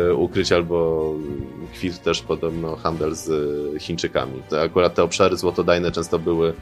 e, 0.08 0.14
ukryć 0.14 0.52
albo 0.52 1.14
kwit 1.74 2.02
też 2.02 2.22
podobno 2.22 2.76
handel 2.76 3.14
z 3.14 3.30
Chińczykami. 3.82 4.42
To 4.48 4.60
akurat 4.60 4.94
te 4.94 5.02
obszary 5.02 5.36
złotodajne 5.36 5.92
często 5.92 6.18
były 6.18 6.52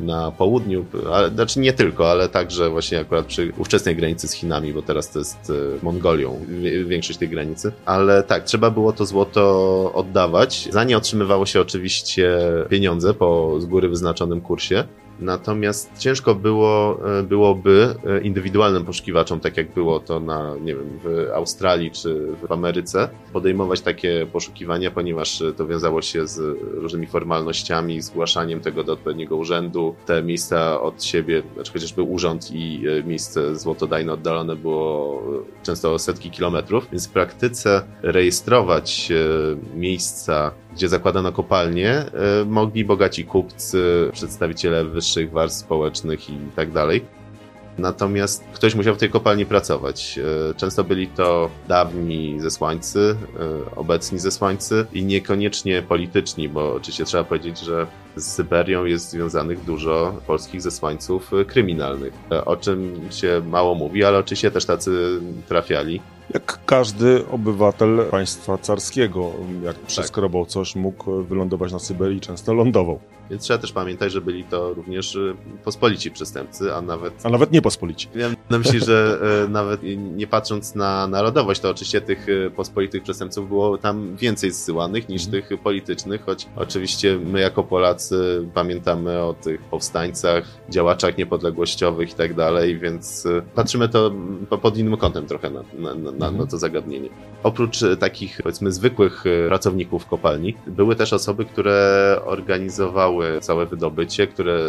na 0.00 0.30
południu, 0.30 0.84
ale, 1.12 1.30
znaczy 1.30 1.60
nie 1.60 1.72
tylko, 1.72 2.10
ale 2.10 2.28
także 2.28 2.70
właśnie 2.70 3.00
akurat 3.00 3.26
przy 3.26 3.52
ówczesnej 3.58 3.96
granicy 3.96 4.28
z 4.28 4.32
Chinami, 4.32 4.72
bo 4.72 4.82
teraz 4.82 5.10
to 5.10 5.18
jest 5.18 5.50
e, 5.50 5.84
Mongolią, 5.84 6.46
większość 6.86 7.18
tej 7.18 7.28
granicy. 7.28 7.72
Ale 7.84 8.22
tak, 8.22 8.44
trzeba 8.44 8.70
było 8.70 8.92
to 8.92 9.06
złoto 9.06 9.92
oddawać. 9.94 10.68
Za 10.70 10.84
nie 10.84 10.96
otrzymywało 10.96 11.46
się 11.46 11.60
oczywiście 11.60 12.38
pieniądze 12.68 13.14
po 13.14 13.60
z 13.60 13.64
góry 13.64 13.88
wyznaczonym 13.88 14.40
kursie. 14.40 14.84
Natomiast 15.22 15.98
ciężko 15.98 16.34
było, 16.34 17.00
e, 17.18 17.22
byłoby 17.22 17.94
e, 18.06 18.20
indywidualnym 18.20 18.84
poszukiwaczom, 18.84 19.40
tak 19.40 19.56
jak 19.56 19.74
było 19.74 20.00
to 20.00 20.20
na, 20.20 20.54
nie 20.56 20.74
wiem, 20.74 20.98
w 21.04 21.30
Australii 21.34 21.90
czy 21.90 22.26
w 22.48 22.52
Ameryce, 22.52 23.08
podejmować 23.32 23.80
takie 23.80 24.26
poszukiwania, 24.32 24.90
ponieważ 24.90 25.42
to 25.56 25.66
wiązało 25.66 26.02
się 26.02 26.26
z 26.26 26.58
różnymi 26.74 27.06
formalnościami, 27.06 28.00
zgłaszaniem 28.00 28.60
tego 28.60 28.84
do 28.84 28.92
odpowiedniego 28.92 29.36
urzędu. 29.36 29.94
Te 30.06 30.22
miejsca 30.22 30.80
od 30.80 31.04
siebie, 31.04 31.42
znaczy 31.54 31.72
chociażby 31.72 32.02
urząd 32.02 32.50
i 32.52 32.84
e, 32.86 33.04
miejsce 33.04 33.56
złotodajne 33.56 34.12
oddalone 34.12 34.56
było 34.56 35.22
często 35.62 35.98
setki 35.98 36.30
kilometrów, 36.30 36.88
więc 36.92 37.08
w 37.08 37.10
praktyce 37.10 37.82
rejestrować 38.02 39.12
miejsca, 39.74 40.52
gdzie 40.74 40.88
zakładano 40.88 41.32
kopalnie, 41.32 42.04
mogli 42.46 42.84
bogaci 42.84 43.24
kupcy, 43.24 44.10
przedstawiciele 44.12 44.84
wyższych 44.84 45.12
wyższych 45.12 45.30
warstw 45.30 45.60
społecznych 45.60 46.30
i 46.30 46.38
tak 46.56 46.72
dalej. 46.72 47.04
Natomiast 47.78 48.44
ktoś 48.52 48.74
musiał 48.74 48.94
w 48.94 48.98
tej 48.98 49.10
kopalni 49.10 49.46
pracować. 49.46 50.18
E, 50.50 50.54
często 50.54 50.84
byli 50.84 51.06
to 51.06 51.50
dawni 51.68 52.40
zesłańcy, 52.40 53.16
e, 53.70 53.76
obecni 53.76 54.18
zesłańcy 54.18 54.86
i 54.92 55.04
niekoniecznie 55.04 55.82
polityczni, 55.82 56.48
bo 56.48 56.74
oczywiście 56.74 57.04
trzeba 57.04 57.24
powiedzieć, 57.24 57.58
że 57.58 57.86
z 58.16 58.26
Syberią 58.26 58.84
jest 58.84 59.10
związanych 59.10 59.64
dużo 59.64 60.20
polskich 60.26 60.62
zesłańców 60.62 61.30
kryminalnych, 61.46 62.12
e, 62.30 62.44
o 62.44 62.56
czym 62.56 63.00
się 63.10 63.42
mało 63.50 63.74
mówi, 63.74 64.04
ale 64.04 64.18
oczywiście 64.18 64.50
też 64.50 64.64
tacy 64.64 65.20
trafiali. 65.48 66.00
Jak 66.34 66.58
każdy 66.66 67.28
obywatel 67.30 68.06
państwa 68.10 68.58
carskiego, 68.58 69.32
jak 69.62 69.76
przeskrobał 69.76 70.44
tak. 70.44 70.52
coś, 70.52 70.74
mógł 70.74 71.22
wylądować 71.22 71.72
na 71.72 71.78
Syberii, 71.78 72.20
często 72.20 72.54
lądował. 72.54 73.00
Więc 73.30 73.42
trzeba 73.42 73.58
też 73.58 73.72
pamiętać, 73.72 74.12
że 74.12 74.20
byli 74.20 74.44
to 74.44 74.74
również 74.74 75.14
y, 75.14 75.34
pospolici 75.64 76.10
przestępcy, 76.10 76.74
a 76.74 76.80
nawet... 76.80 77.26
A 77.26 77.28
nawet 77.28 77.52
niepospolici. 77.52 78.08
Miałem 78.14 78.36
na 78.50 78.58
myśli, 78.58 78.80
że 78.80 79.18
nawet 79.48 79.80
nie 80.16 80.26
patrząc 80.26 80.74
na 80.74 81.06
narodowość, 81.06 81.60
to 81.60 81.70
oczywiście 81.70 82.00
tych 82.00 82.26
pospolitych 82.56 83.02
przestępców 83.02 83.48
było 83.48 83.78
tam 83.78 84.16
więcej 84.16 84.52
zsyłanych 84.52 85.08
niż 85.08 85.26
mm. 85.26 85.32
tych 85.32 85.60
politycznych, 85.60 86.24
choć 86.24 86.46
oczywiście 86.56 87.18
my 87.24 87.40
jako 87.40 87.64
Polacy 87.64 88.01
pamiętamy 88.54 89.18
o 89.18 89.34
tych 89.34 89.60
powstańcach, 89.62 90.44
działaczach 90.70 91.18
niepodległościowych 91.18 92.10
i 92.10 92.14
tak 92.14 92.34
dalej, 92.34 92.78
więc 92.78 93.28
patrzymy 93.54 93.88
to 93.88 94.12
pod 94.62 94.78
innym 94.78 94.96
kątem 94.96 95.26
trochę 95.26 95.50
na, 95.50 95.62
na, 95.78 95.94
na, 95.94 96.10
na 96.10 96.28
mhm. 96.28 96.48
to 96.48 96.58
zagadnienie. 96.58 97.08
Oprócz 97.42 97.78
takich, 98.00 98.40
powiedzmy, 98.42 98.72
zwykłych 98.72 99.24
pracowników 99.48 100.06
kopalni, 100.06 100.54
były 100.66 100.96
też 100.96 101.12
osoby, 101.12 101.44
które 101.44 102.16
organizowały 102.24 103.40
całe 103.40 103.66
wydobycie, 103.66 104.26
które 104.26 104.60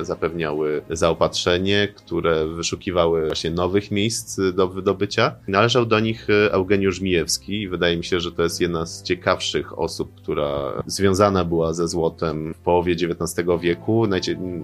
e, 0.00 0.04
zapewniały 0.04 0.82
zaopatrzenie, 0.90 1.88
które 1.96 2.46
wyszukiwały 2.46 3.26
właśnie 3.26 3.50
nowych 3.50 3.90
miejsc 3.90 4.40
do 4.54 4.68
wydobycia. 4.68 5.34
Należał 5.48 5.86
do 5.86 6.00
nich 6.00 6.28
Eugeniusz 6.50 7.00
Mijewski 7.00 7.62
i 7.62 7.68
wydaje 7.68 7.96
mi 7.96 8.04
się, 8.04 8.20
że 8.20 8.32
to 8.32 8.42
jest 8.42 8.60
jedna 8.60 8.86
z 8.86 9.02
ciekawszych 9.02 9.78
osób, 9.78 10.14
która 10.14 10.82
związana 10.86 11.44
była 11.44 11.72
ze 11.72 11.88
złotem 11.88 12.51
w 12.54 12.58
połowie 12.58 12.92
XIX 12.92 13.48
wieku, 13.60 14.06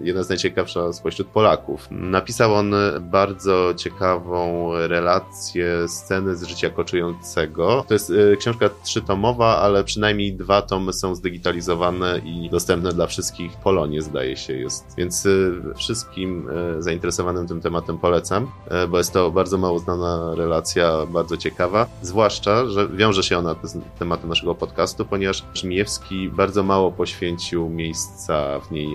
jedna 0.03 0.22
z 0.22 0.29
najciekawszych 0.29 0.83
spośród 0.92 1.29
Polaków. 1.29 1.88
Napisał 1.90 2.55
on 2.55 2.74
bardzo 3.01 3.74
ciekawą 3.77 4.70
relację 4.72 5.88
sceny 5.88 6.37
z 6.37 6.42
życia 6.42 6.70
koczującego. 6.70 7.85
To 7.88 7.94
jest 7.94 8.11
y, 8.11 8.37
książka 8.38 8.70
trzytomowa, 8.85 9.57
ale 9.57 9.85
przynajmniej 9.85 10.33
dwa 10.33 10.62
tomy 10.62 10.92
są 10.92 11.14
zdigitalizowane 11.14 12.20
i 12.24 12.51
dostępne 12.51 12.92
dla 12.92 13.07
wszystkich. 13.07 13.53
Polonie 13.57 14.03
zdaje 14.03 14.37
się 14.37 14.53
jest. 14.53 14.94
Więc 14.96 15.27
y, 15.27 15.53
wszystkim 15.77 16.48
y, 16.79 16.83
zainteresowanym 16.83 17.46
tym 17.46 17.61
tematem 17.61 17.98
polecam, 17.98 18.51
bo 18.88 18.98
jest 18.98 19.12
to 19.12 19.31
bardzo 19.31 19.59
mało 19.59 19.79
znana 19.79 20.35
relacja, 20.35 21.07
bardzo 21.07 21.37
ciekawa. 21.37 21.87
Zwłaszcza, 22.03 22.66
że 22.66 22.88
wiąże 22.88 23.22
się 23.22 23.38
ona 23.38 23.57
z 23.62 23.79
tematem 23.98 24.29
naszego 24.29 24.55
podcastu, 24.55 25.05
ponieważ 25.05 25.44
Żmijewski 25.55 26.29
bardzo 26.29 26.62
mało 26.62 26.92
poświęcił 26.92 27.68
miejsca 27.78 28.60
w 28.60 28.70
niej 28.70 28.88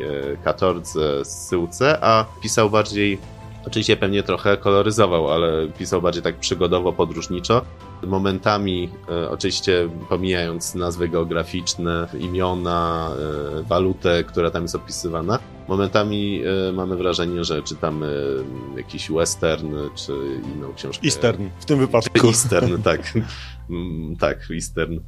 katordze, 0.43 1.25
syłce, 1.25 1.97
a 2.03 2.25
pisał 2.41 2.69
bardziej 2.69 3.17
Oczywiście 3.65 3.97
pewnie 3.97 4.23
trochę 4.23 4.57
koloryzował, 4.57 5.31
ale 5.31 5.67
pisał 5.67 6.01
bardziej 6.01 6.23
tak 6.23 6.35
przygodowo, 6.35 6.93
podróżniczo. 6.93 7.61
Momentami, 8.07 8.89
e, 9.09 9.29
oczywiście 9.29 9.89
pomijając 10.09 10.75
nazwy 10.75 11.09
geograficzne, 11.09 12.07
imiona, 12.19 13.09
e, 13.59 13.63
walutę, 13.63 14.23
która 14.23 14.51
tam 14.51 14.61
jest 14.61 14.75
opisywana, 14.75 15.39
momentami 15.67 16.41
e, 16.69 16.71
mamy 16.71 16.95
wrażenie, 16.95 17.43
że 17.43 17.61
czytamy 17.61 18.25
jakiś 18.77 19.11
western 19.11 19.75
czy 19.95 20.13
inną 20.55 20.73
książkę. 20.73 21.05
Eastern 21.05 21.49
w 21.59 21.65
tym 21.65 21.79
wypadku. 21.79 22.27
Eastern, 22.27 22.81
tak. 22.81 23.13
Mm, 23.69 24.15
tak, 24.15 24.47
Eastern. 24.51 24.99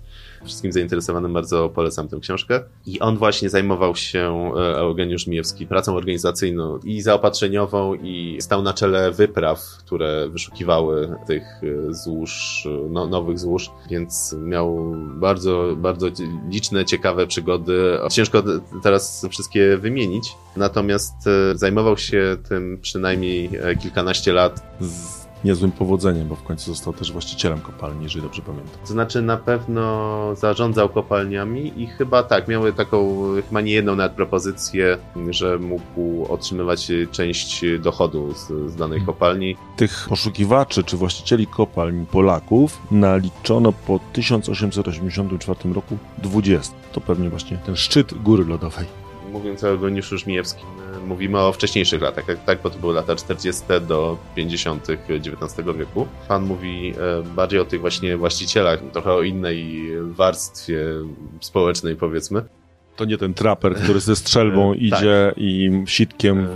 Wszystkim 0.46 0.72
zainteresowanym 0.72 1.34
bardzo 1.34 1.70
polecam 1.70 2.08
tę 2.08 2.20
książkę. 2.20 2.64
I 2.86 3.00
on 3.00 3.18
właśnie 3.18 3.50
zajmował 3.50 3.96
się, 3.96 4.52
e, 4.58 4.78
Eugeniusz 4.78 5.28
Mijewski, 5.28 5.68
pracą 5.68 5.96
organizacyjną 5.96 6.80
i 6.84 7.02
zaopatrzeniową 7.02 7.94
i 7.94 8.38
stał 8.42 8.62
na 8.62 8.74
czele 8.74 9.12
wypraw, 9.12 9.60
które 9.80 10.30
wyszukiwały 10.30 11.16
tych 11.28 11.44
e, 11.44 11.94
złóż, 11.94 12.64
no, 12.90 13.08
nowych 13.08 13.40
złóż, 13.40 13.72
więc 13.90 14.36
miał 14.40 14.96
bardzo, 15.08 15.76
bardzo 15.78 16.08
liczne, 16.50 16.86
ciekawe 16.86 17.28
przygody. 17.28 17.98
Ciężko 18.12 18.44
teraz 18.84 19.28
wszystkie 19.30 19.78
wymienić, 19.78 20.36
natomiast 20.58 21.14
e, 21.28 21.58
zajmował 21.58 21.98
się 21.98 22.38
tym 22.50 22.80
przynajmniej 22.82 23.50
kilkanaście 23.82 24.34
lat. 24.34 24.64
Niezłym 25.46 25.72
powodzeniem, 25.72 26.28
bo 26.28 26.36
w 26.36 26.44
końcu 26.44 26.74
został 26.74 26.94
też 26.94 27.12
właścicielem 27.12 27.62
kopalni, 27.62 28.04
jeżeli 28.04 28.26
dobrze 28.26 28.42
pamiętam. 28.42 28.76
To 28.82 28.88
znaczy 28.88 29.22
na 29.22 29.38
pewno 29.38 30.36
zarządzał 30.36 30.90
kopalniami 30.90 31.82
i 31.82 31.88
chyba 31.88 32.24
tak, 32.24 32.48
miały 32.48 32.74
taką 32.74 33.18
chyba 33.48 33.62
nie 33.62 33.74
jedną 33.74 33.96
nawet 33.96 34.14
propozycję, 34.14 34.98
że 35.30 35.60
mógł 35.60 36.26
otrzymywać 36.34 36.92
część 37.12 37.66
dochodu 37.80 38.34
z, 38.34 38.48
z 38.48 38.76
danej 38.76 39.00
hmm. 39.00 39.06
kopalni. 39.06 39.56
Tych 39.76 40.06
poszukiwaczy 40.10 40.84
czy 40.84 40.98
właścicieli 40.98 41.48
kopalni 41.48 42.06
Polaków 42.06 42.82
naliczono 42.92 43.72
po 43.72 44.00
1884 44.14 45.74
roku 45.74 45.98
20. 46.18 46.74
To 46.92 47.02
pewnie 47.02 47.30
właśnie 47.30 47.58
ten 47.58 47.76
szczyt 47.76 48.14
góry 48.24 48.46
lodowej. 48.46 49.05
Mówiąc 49.36 49.64
o 49.64 49.68
Eugeniuszu 49.68 50.18
Żmijewskim, 50.18 50.66
mówimy 51.08 51.40
o 51.40 51.54
wcześniejszych 51.54 52.02
latach, 52.02 52.26
tak, 52.46 52.62
bo 52.62 52.70
to 52.70 52.80
były 52.80 52.94
lata 52.94 53.16
40. 53.16 53.64
do 53.88 54.18
50. 54.36 54.88
XIX 55.10 55.68
wieku. 55.78 56.08
Pan 56.28 56.44
mówi 56.44 56.94
e, 56.98 57.24
bardziej 57.24 57.60
o 57.60 57.66
tych 57.66 57.82
właśnie 57.82 58.18
właścicielach, 58.18 58.80
trochę 58.94 59.14
o 59.14 59.22
innej 59.22 59.90
warstwie 60.02 60.86
społecznej 61.42 61.96
powiedzmy. 61.96 62.44
To 62.96 63.06
nie 63.06 63.18
ten 63.18 63.34
traper, 63.34 63.76
który 63.76 64.00
ze 64.00 64.16
strzelbą 64.16 64.72
tak. 64.74 64.82
idzie 64.82 65.26
tak. 65.30 65.38
i 65.38 65.84
sitkiem 65.86 66.48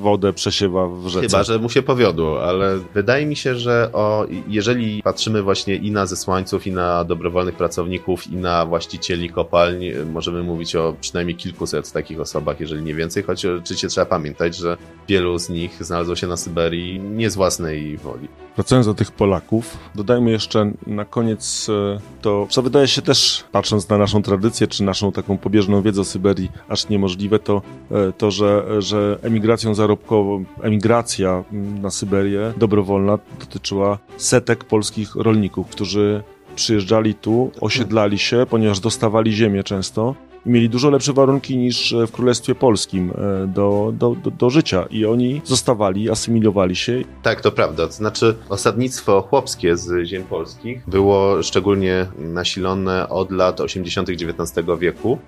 wodę 0.00 0.32
przesiewa 0.32 0.88
w 0.88 1.06
rzece. 1.06 1.26
Chyba, 1.26 1.42
że 1.42 1.58
mu 1.58 1.70
się 1.70 1.82
powiodło, 1.82 2.44
ale 2.44 2.78
wydaje 2.94 3.26
mi 3.26 3.36
się, 3.36 3.54
że 3.54 3.90
o, 3.92 4.26
jeżeli 4.48 5.02
patrzymy 5.02 5.42
właśnie 5.42 5.74
i 5.74 5.90
na 5.90 6.06
zesłańców, 6.06 6.66
i 6.66 6.72
na 6.72 7.04
dobrowolnych 7.04 7.54
pracowników, 7.54 8.26
i 8.26 8.36
na 8.36 8.66
właścicieli 8.66 9.30
kopalń, 9.30 9.84
możemy 10.12 10.42
mówić 10.42 10.76
o 10.76 10.96
przynajmniej 11.00 11.36
kilkuset 11.36 11.92
takich 11.92 12.20
osobach, 12.20 12.60
jeżeli 12.60 12.82
nie 12.82 12.94
więcej, 12.94 13.22
choć 13.22 13.46
oczywiście 13.46 13.88
trzeba 13.88 14.06
pamiętać, 14.06 14.56
że 14.56 14.76
wielu 15.08 15.38
z 15.38 15.48
nich 15.48 15.84
znalazło 15.84 16.16
się 16.16 16.26
na 16.26 16.36
Syberii 16.36 17.00
nie 17.00 17.30
z 17.30 17.34
własnej 17.34 17.96
woli. 17.96 18.28
Wracając 18.56 18.86
do 18.86 18.94
tych 18.94 19.10
Polaków, 19.10 19.78
dodajmy 19.94 20.30
jeszcze 20.30 20.72
na 20.86 21.04
koniec 21.04 21.68
e, 21.68 22.00
to, 22.22 22.46
co 22.50 22.62
wydaje 22.62 22.88
się 22.88 23.02
też, 23.02 23.44
patrząc 23.52 23.88
na 23.88 23.98
naszą 23.98 24.22
tradycję, 24.22 24.66
czy 24.66 24.84
naszą 24.84 25.12
taką 25.12 25.38
pobieżną 25.38 25.82
wiedzę 25.86 26.00
o 26.00 26.04
Syberii, 26.04 26.50
aż 26.68 26.88
niemożliwe, 26.88 27.38
to, 27.38 27.62
e, 27.90 28.12
to 28.12 28.30
że, 28.30 28.82
że 28.82 29.18
emigracją 29.22 29.74
zarobkową, 29.74 30.44
emigracja 30.62 31.44
na 31.82 31.90
Syberię 31.90 32.52
dobrowolna 32.56 33.18
dotyczyła 33.40 33.98
setek 34.16 34.64
polskich 34.64 35.14
rolników, 35.14 35.66
którzy 35.66 36.22
przyjeżdżali 36.56 37.14
tu, 37.14 37.50
osiedlali 37.60 38.18
się, 38.18 38.46
ponieważ 38.50 38.80
dostawali 38.80 39.32
ziemię 39.32 39.64
często 39.64 40.14
i 40.46 40.50
mieli 40.50 40.68
dużo 40.68 40.90
lepsze 40.90 41.12
warunki 41.12 41.56
niż 41.56 41.94
w 42.06 42.12
Królestwie 42.12 42.54
Polskim 42.54 43.10
e, 43.10 43.46
do, 43.46 43.92
do, 43.94 44.14
do, 44.24 44.30
do, 44.30 44.50
życia 44.50 44.86
i 44.90 45.06
oni 45.06 45.40
zostawali, 45.44 46.10
asymilowali 46.10 46.76
się. 46.76 47.02
Tak, 47.22 47.40
to 47.40 47.52
prawda. 47.52 47.86
To 47.86 47.92
znaczy 47.92 48.36
osadnictwo 48.48 49.22
chłopskie 49.22 49.76
z 49.76 50.06
ziem 50.06 50.24
polskich 50.24 50.82
było 50.86 51.42
szczególnie 51.42 52.06
nasilone 52.18 53.08
od 53.08 53.30
lat 53.30 53.60
80. 53.60 54.08
XIX 54.08 54.66
wieku 54.78 55.18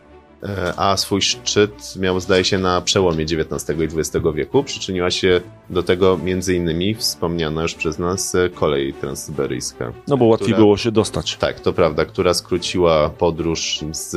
a 0.77 0.97
swój 0.97 1.23
szczyt 1.23 1.97
miał, 1.97 2.21
zdaje 2.21 2.45
się, 2.45 2.59
na 2.59 2.81
przełomie 2.81 3.25
XIX 3.25 3.81
i 3.81 3.99
XX 3.99 4.27
wieku. 4.35 4.65
Przyczyniła 4.65 5.11
się 5.11 5.41
do 5.71 5.83
tego 5.83 6.19
między 6.25 6.55
innymi 6.55 6.95
wspomniana 6.95 7.63
już 7.63 7.75
przez 7.75 7.99
nas 7.99 8.37
kolej 8.55 8.93
transsyberyjska. 8.93 9.93
No 10.09 10.17
bo 10.17 10.25
łatwiej 10.25 10.47
która, 10.47 10.59
było 10.59 10.77
się 10.77 10.93
dostać. 10.93 11.37
Tak, 11.37 11.61
to 11.61 11.73
prawda, 11.73 12.05
która 12.05 12.35
skróciła 12.35 13.11
podróż 13.11 13.81
z 13.93 14.17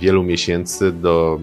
wielu 0.00 0.22
miesięcy 0.22 0.92
do, 0.92 1.40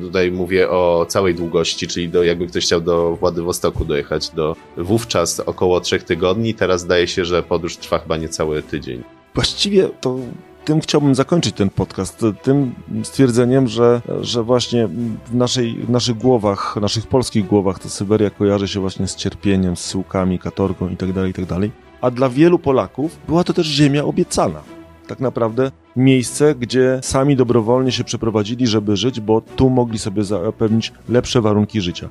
tutaj 0.00 0.30
mówię 0.30 0.70
o 0.70 1.06
całej 1.08 1.34
długości, 1.34 1.86
czyli 1.86 2.08
do, 2.08 2.22
jakby 2.22 2.46
ktoś 2.46 2.64
chciał 2.64 2.80
do 2.80 3.16
Władywostoku 3.16 3.84
dojechać, 3.84 4.30
do 4.30 4.56
wówczas 4.76 5.40
około 5.40 5.80
trzech 5.80 6.02
tygodni, 6.02 6.54
teraz 6.54 6.80
zdaje 6.80 7.06
się, 7.08 7.24
że 7.24 7.42
podróż 7.42 7.76
trwa 7.76 7.98
chyba 7.98 8.16
niecały 8.16 8.62
tydzień. 8.62 9.02
Właściwie 9.34 9.88
to 10.00 10.18
tym 10.64 10.80
chciałbym 10.80 11.14
zakończyć 11.14 11.56
ten 11.56 11.70
podcast, 11.70 12.24
tym 12.42 12.74
stwierdzeniem, 13.02 13.68
że, 13.68 14.02
że 14.20 14.42
właśnie 14.42 14.88
w, 15.26 15.34
naszej, 15.34 15.74
w 15.74 15.90
naszych 15.90 16.18
głowach, 16.18 16.76
naszych 16.80 17.06
polskich 17.06 17.46
głowach 17.46 17.78
ta 17.78 17.88
Syberia 17.88 18.30
kojarzy 18.30 18.68
się 18.68 18.80
właśnie 18.80 19.08
z 19.08 19.16
cierpieniem, 19.16 19.76
z 19.76 19.84
syłkami, 19.84 20.38
katorgą 20.38 20.88
itd., 20.88 21.14
tak 21.14 21.26
itd., 21.26 21.60
tak 21.60 21.70
a 22.00 22.10
dla 22.10 22.28
wielu 22.28 22.58
Polaków 22.58 23.18
była 23.28 23.44
to 23.44 23.52
też 23.52 23.66
ziemia 23.66 24.04
obiecana. 24.04 24.62
Tak 25.06 25.20
naprawdę 25.20 25.70
miejsce, 25.96 26.54
gdzie 26.54 26.98
sami 27.02 27.36
dobrowolnie 27.36 27.92
się 27.92 28.04
przeprowadzili, 28.04 28.66
żeby 28.66 28.96
żyć, 28.96 29.20
bo 29.20 29.40
tu 29.40 29.70
mogli 29.70 29.98
sobie 29.98 30.24
zapewnić 30.24 30.92
lepsze 31.08 31.40
warunki 31.40 31.80
życia. 31.80 32.08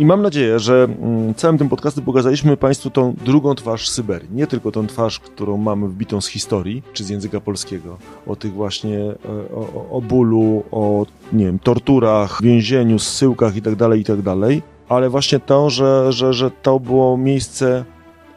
I 0.00 0.06
mam 0.06 0.22
nadzieję, 0.22 0.58
że 0.58 0.84
mm, 0.84 1.34
całym 1.34 1.58
tym 1.58 1.68
podcastem 1.68 2.04
pokazaliśmy 2.04 2.56
Państwu 2.56 2.90
tą 2.90 3.14
drugą 3.24 3.54
twarz 3.54 3.88
Syberii. 3.88 4.28
Nie 4.32 4.46
tylko 4.46 4.72
tą 4.72 4.86
twarz, 4.86 5.18
którą 5.18 5.56
mamy 5.56 5.88
wbitą 5.88 6.20
z 6.20 6.26
historii, 6.26 6.82
czy 6.92 7.04
z 7.04 7.08
języka 7.08 7.40
polskiego. 7.40 7.98
O 8.26 8.36
tych 8.36 8.52
właśnie, 8.52 8.98
e, 8.98 9.14
o, 9.54 9.90
o 9.90 10.00
bólu, 10.00 10.62
o, 10.70 11.06
nie 11.32 11.44
wiem, 11.44 11.58
torturach, 11.58 12.42
więzieniu, 12.42 12.98
zsyłkach 12.98 13.54
itd., 13.54 13.88
tak 13.88 13.98
itd., 13.98 14.22
tak 14.40 14.62
ale 14.88 15.10
właśnie 15.10 15.40
to, 15.40 15.70
że, 15.70 16.12
że, 16.12 16.32
że 16.32 16.50
to 16.50 16.80
było 16.80 17.16
miejsce 17.16 17.84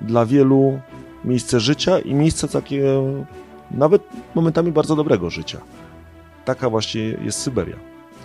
dla 0.01 0.25
wielu, 0.25 0.79
miejsce 1.25 1.59
życia 1.59 1.99
i 1.99 2.13
miejsce 2.13 2.47
takie 2.47 2.83
nawet 3.71 4.01
momentami 4.35 4.71
bardzo 4.71 4.95
dobrego 4.95 5.29
życia. 5.29 5.61
Taka 6.45 6.69
właśnie 6.69 7.01
jest 7.01 7.39
Syberia. 7.39 7.75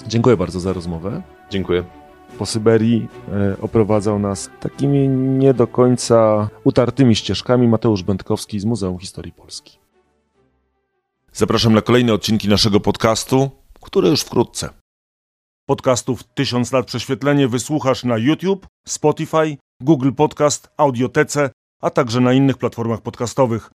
Dziękuję 0.07 0.37
bardzo 0.37 0.61
za 0.61 0.73
rozmowę. 0.73 1.23
Dziękuję 1.51 2.08
po 2.39 2.47
Syberii 2.47 3.09
e, 3.33 3.57
oprowadzał 3.61 4.19
nas 4.19 4.51
takimi 4.61 5.09
nie 5.09 5.55
do 5.55 5.67
końca 5.67 6.49
utartymi 6.65 7.17
ścieżkami 7.17 7.69
Mateusz 7.69 8.03
Będkowski 8.03 8.61
z 8.61 8.65
Muzeum 8.65 8.99
Historii 8.99 9.33
Polski. 9.33 9.79
Zapraszam 11.33 11.75
na 11.75 11.81
kolejne 11.81 12.13
odcinki 12.15 12.49
naszego 12.49 12.81
podcastu, 12.81 13.51
które 13.81 14.09
już 14.09 14.21
wkrótce. 14.21 14.71
Podcastów 15.69 16.25
1000 16.25 16.73
lat 16.73 16.87
prześwietlenie 16.87 17.49
wysłuchasz 17.49 18.05
na 18.05 18.19
YouTube, 18.19 18.67
Spotify, 18.87 19.57
Google 19.83 20.13
Podcast, 20.13 20.69
Audiotece, 20.77 21.51
a 21.83 21.91
także 21.91 22.21
na 22.21 22.33
innych 22.33 22.59
platformach 22.59 23.01
podcastowych. 23.01 23.71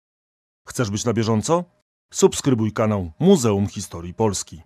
Chcesz 0.68 0.90
być 0.90 1.06
na 1.06 1.14
bieżąco? 1.14 1.64
Subskrybuj 2.14 2.72
kanał 2.72 3.12
Muzeum 3.20 3.68
Historii 3.68 4.14
Polski. 4.14 4.64